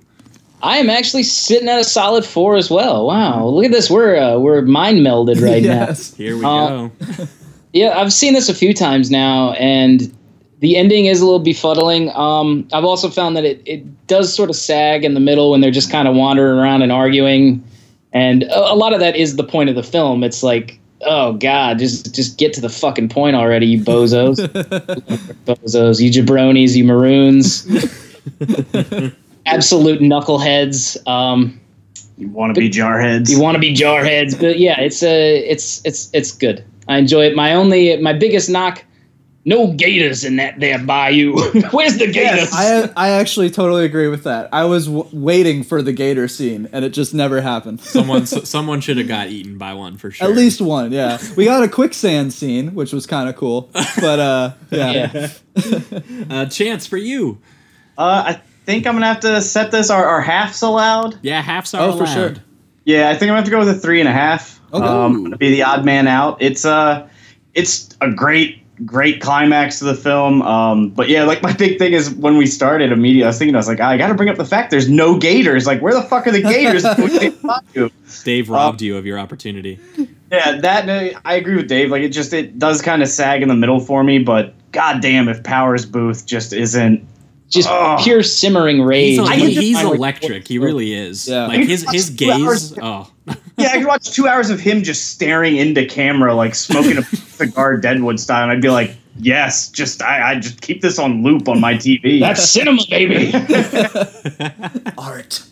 [0.65, 3.07] I am actually sitting at a solid four as well.
[3.07, 3.91] Wow, look at this.
[3.91, 5.86] We're uh, we're mind melded right now.
[5.86, 6.15] yes.
[6.16, 6.93] Here we Uh, go.
[7.74, 10.16] Yeah, I've seen this a few times now, and
[10.61, 12.15] the ending is a little befuddling.
[12.16, 15.61] Um, I've also found that it, it does sort of sag in the middle when
[15.61, 17.65] they're just kind of wandering around and arguing,
[18.12, 20.23] and a, a lot of that is the point of the film.
[20.23, 24.36] It's like, oh god, just just get to the fucking point already, you bozos,
[25.47, 27.66] bozos, you jabronis, you maroons,
[29.47, 31.07] absolute knuckleheads.
[31.09, 31.61] Um,
[32.19, 33.31] You want to be jarheads?
[33.31, 36.65] you want to be jarheads, but yeah, it's a it's it's it's good.
[36.89, 37.35] I enjoy it.
[37.37, 38.85] My only my biggest knock,
[39.47, 41.33] no gators in that there bayou.
[41.73, 42.51] Where's the gators?
[42.53, 44.49] I I actually totally agree with that.
[44.53, 47.81] I was w- waiting for the gator scene, and it just never happened.
[47.97, 50.29] Someone s- someone should have got eaten by one for sure.
[50.29, 51.19] At least one, yeah.
[51.37, 53.71] We got a quicksand scene, which was kind of cool.
[54.01, 55.29] But uh, yeah.
[55.57, 56.01] yeah.
[56.31, 57.39] uh, chance for you.
[57.99, 59.91] Uh, I think I'm gonna have to set this.
[59.91, 61.19] Are, are halves allowed?
[61.23, 61.99] Yeah, half star Oh, allowed.
[61.99, 62.35] for sure.
[62.85, 64.61] Yeah, I think I'm gonna have to go with a three and a half.
[64.73, 64.85] Okay.
[64.85, 66.41] Um, I'm gonna be the odd man out.
[66.41, 67.09] It's uh
[67.55, 70.43] it's a great, great climax to the film.
[70.43, 73.55] Um, but yeah, like my big thing is when we started immediately, I was thinking,
[73.55, 75.66] I was like, I gotta bring up the fact there's no gators.
[75.66, 76.85] Like, where the fuck are the gators?
[76.99, 77.91] We can't find you.
[78.24, 79.78] Dave robbed you of your opportunity.
[80.32, 81.91] Yeah, that I agree with Dave.
[81.91, 84.19] Like, it just it does kind of sag in the middle for me.
[84.19, 87.07] But goddamn, if Powers Boothe just isn't
[87.51, 87.97] Just Oh.
[88.03, 89.11] pure simmering rage.
[89.11, 90.49] He's, a, I he- could just he's electric.
[90.49, 91.29] He really is.
[91.29, 91.47] Yeah.
[91.47, 92.79] Like his his Two hours- gaze.
[92.83, 93.11] Oh,
[93.57, 97.03] Yeah, I could watch two hours of him just staring into camera, like smoking a
[97.05, 101.23] cigar, Deadwood style, and I'd be like, "Yes, just I, I just keep this on
[101.23, 103.33] loop on my TV." That's cinema, baby.
[104.99, 105.45] Art.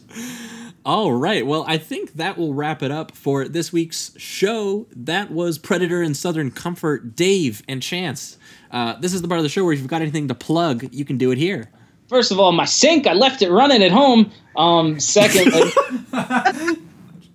[0.84, 1.46] All right.
[1.46, 4.88] Well, I think that will wrap it up for this week's show.
[4.96, 8.36] That was Predator and Southern Comfort, Dave and Chance.
[8.72, 10.88] Uh, this is the part of the show where if you've got anything to plug,
[10.92, 11.70] you can do it here.
[12.12, 14.30] First of all, my sink, I left it running at home.
[14.54, 15.62] Um, secondly,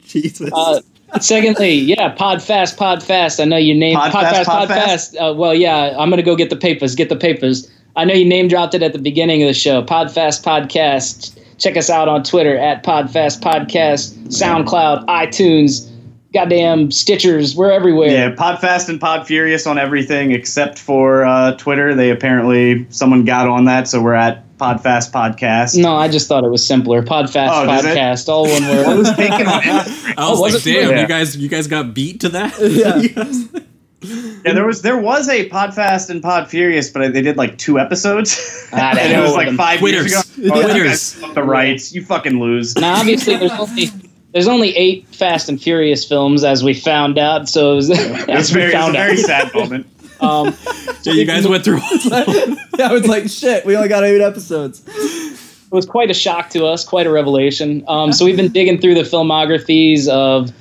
[0.06, 0.52] Jesus.
[0.54, 0.82] uh,
[1.20, 3.40] secondly, yeah, Podfast, Podfast.
[3.40, 4.68] I know you named Podfast, Podfast, Podfast?
[4.68, 5.32] Podfast.
[5.32, 6.94] Uh, well, yeah, I'm gonna go get the papers.
[6.94, 7.72] Get the papers.
[7.96, 9.82] I know you name dropped it at the beginning of the show.
[9.82, 11.36] Podfast Podcast.
[11.58, 15.90] Check us out on Twitter at Podfast Podcast, SoundCloud, iTunes,
[16.36, 17.56] goddamn Stitchers.
[17.56, 18.10] We're everywhere.
[18.10, 21.96] yeah, Podfast and Podfurious on everything except for uh, Twitter.
[21.96, 25.78] They apparently someone got on that, so we're at Podfast Podcast.
[25.82, 27.04] No, I just thought it was simpler.
[27.04, 27.96] Podfast Oh, does it?
[27.98, 28.98] Podcast, all one I word.
[28.98, 29.46] was thinking.
[29.48, 30.64] I was was like, it?
[30.64, 31.02] damn, Yeah.
[31.02, 32.54] you guys, you guys got beat to that.
[33.54, 33.62] Yeah.
[34.00, 38.70] Yeah, there was there was a Podfast and Podfurious, but they did like two episodes,
[38.72, 39.58] Ah, the and it was like them.
[39.58, 40.12] five Quitters.
[40.12, 40.54] years ago.
[40.54, 40.84] Oh, you Quitters.
[40.88, 41.94] guys fucked the rights.
[41.96, 42.76] You fucking lose.
[42.78, 43.86] Now, obviously, there's only
[44.34, 47.50] there's only eight Fast and Furious films, as we found out.
[47.50, 49.88] So, it was, It as was we very, it was a very sad moment.
[50.22, 50.54] Um,
[51.02, 51.80] So you guys went through.
[52.06, 52.26] yeah,
[52.90, 54.82] I was like, shit, we only got eight episodes.
[54.88, 57.84] it was quite a shock to us, quite a revelation.
[57.88, 60.52] Um, so we've been digging through the filmographies of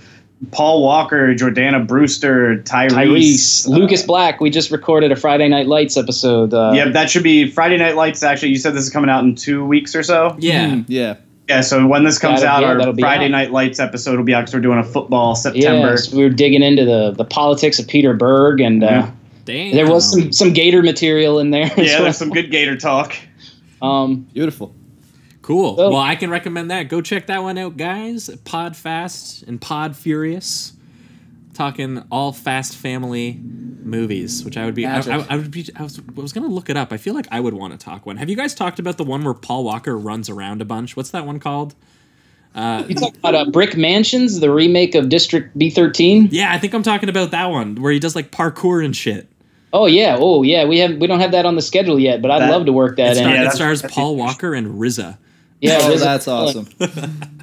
[0.52, 2.90] Paul Walker, Jordana Brewster, Tyrese.
[2.90, 4.40] Tyrese, uh, Lucas Black.
[4.40, 6.52] We just recorded a Friday Night Lights episode.
[6.52, 8.22] Uh, Yeah, that should be Friday Night Lights.
[8.22, 10.36] Actually, you said this is coming out in two weeks or so.
[10.38, 10.68] yeah.
[10.68, 11.16] Mm, yeah.
[11.48, 13.30] Yeah, so when this comes That'll- out, yeah, our that'll be Friday out.
[13.30, 15.90] Night Lights episode will be out because we're doing a football September.
[15.90, 19.08] Yes, we were digging into the, the politics of Peter Berg, and uh,
[19.46, 19.74] Damn.
[19.74, 21.66] there was some, some Gator material in there.
[21.76, 22.02] Yeah, well.
[22.04, 23.16] there's some good Gator talk.
[23.80, 24.74] Um, Beautiful.
[25.42, 25.76] Cool.
[25.76, 26.84] So- well, I can recommend that.
[26.88, 28.28] Go check that one out, guys.
[28.44, 30.72] Pod Fast and Pod Furious,
[31.54, 34.84] talking all Fast Family movies, which I would be.
[34.84, 35.64] I, I, I would be.
[35.76, 36.92] I was, I was gonna look it up.
[36.92, 38.16] I feel like I would want to talk one.
[38.16, 40.96] Have you guys talked about the one where Paul Walker runs around a bunch?
[40.96, 41.76] What's that one called?
[42.54, 46.28] Uh, You talk about uh, Brick Mansions, the remake of District B13.
[46.32, 49.28] Yeah, I think I'm talking about that one where he does like parkour and shit.
[49.72, 50.64] Oh yeah, oh yeah.
[50.64, 52.72] We have we don't have that on the schedule yet, but I'd That- love to
[52.72, 53.24] work that It, in.
[53.24, 54.16] star- Yeah, it stars Paul.
[54.16, 55.18] Walker and RZA.
[55.60, 56.68] yeah, Oh, Riz- that's awesome.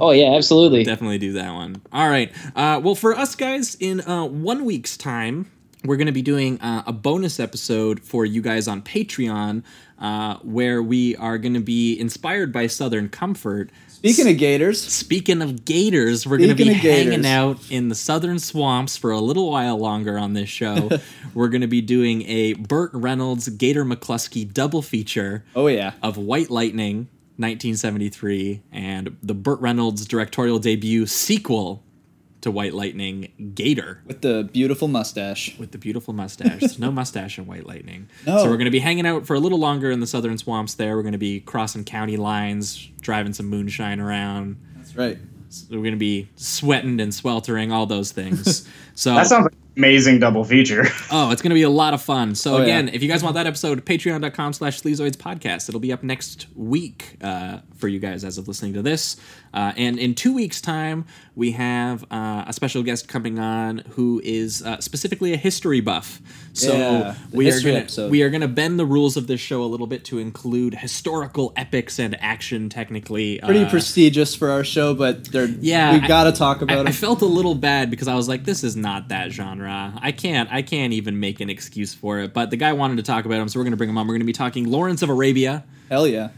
[0.00, 0.84] Oh yeah, absolutely.
[0.84, 1.82] Definitely do that one.
[1.92, 2.30] All right.
[2.54, 5.50] Uh, well, for us guys, in uh, one week's time,
[5.84, 9.64] we're going to be doing uh, a bonus episode for you guys on Patreon,
[9.98, 13.70] uh, where we are going to be inspired by Southern Comfort.
[14.04, 17.26] Speaking of gators, Speaking of gators, we're going to be hanging gators.
[17.26, 20.90] out in the southern swamps for a little while longer on this show.
[21.34, 26.18] we're going to be doing a Burt Reynolds Gator McCluskey double feature oh yeah, of
[26.18, 31.82] White Lightning, 1973, and the Burt Reynolds directorial debut sequel
[32.44, 35.56] to White Lightning, Gator, with the beautiful mustache.
[35.58, 36.60] with the beautiful mustache.
[36.60, 38.08] There's no mustache in White Lightning.
[38.26, 38.38] No.
[38.38, 40.74] So we're going to be hanging out for a little longer in the southern swamps
[40.74, 40.96] there.
[40.96, 44.56] We're going to be crossing county lines, driving some moonshine around.
[44.76, 45.18] That's right.
[45.70, 48.68] We're going to be sweating and sweltering, all those things.
[48.96, 50.84] So That sounds like an amazing double feature.
[51.10, 52.34] Oh, it's going to be a lot of fun.
[52.34, 52.94] So Oh, again, yeah.
[52.94, 55.68] if you guys want that episode, patreon.com slash sleazoids podcast.
[55.68, 59.16] It'll be up next week uh, for you guys as of listening to this.
[59.52, 61.04] Uh, and in two weeks' time,
[61.36, 66.20] we have uh, a special guest coming on who is uh, specifically a history buff.
[66.52, 68.10] So Yeah, we are gonna episode.
[68.10, 71.52] we are gonna bend the rules of this show a little bit to include historical
[71.56, 72.68] epics and action.
[72.68, 76.80] Technically, Pretty uh, prestigious for our show, but they're Yeah, we've gotta talk about I
[76.82, 76.88] it.
[76.88, 79.63] I felt a little bad because I was like, this is not that genre.
[79.68, 82.32] I can't I can't even make an excuse for it.
[82.32, 84.06] But the guy wanted to talk about him, so we're gonna bring him on.
[84.06, 85.64] We're gonna be talking Lawrence of Arabia.
[85.90, 86.30] Hell yeah.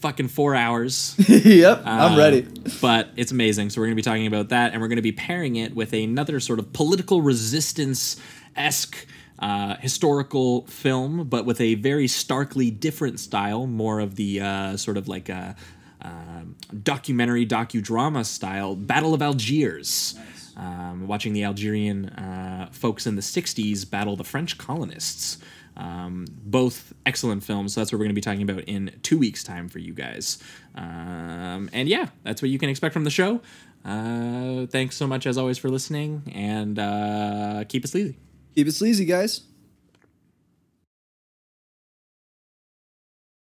[0.00, 1.14] Fucking four hours.
[1.28, 2.46] yep, I'm Uh, ready.
[2.80, 3.70] But it's amazing.
[3.70, 6.40] So we're gonna be talking about that, and we're gonna be pairing it with another
[6.40, 8.16] sort of political resistance
[8.56, 9.06] esque.
[9.38, 14.98] Uh, historical film, but with a very starkly different style, more of the uh, sort
[14.98, 15.56] of like a,
[16.02, 20.14] um documentary docudrama style, Battle of Algiers.
[20.60, 25.38] Um, watching the Algerian uh, folks in the 60s battle the French colonists.
[25.74, 27.72] Um, both excellent films.
[27.72, 29.94] So that's what we're going to be talking about in two weeks' time for you
[29.94, 30.38] guys.
[30.74, 33.40] Um, and yeah, that's what you can expect from the show.
[33.84, 38.18] Uh, thanks so much, as always, for listening, and uh, keep it sleazy.
[38.54, 39.40] Keep it sleazy, guys.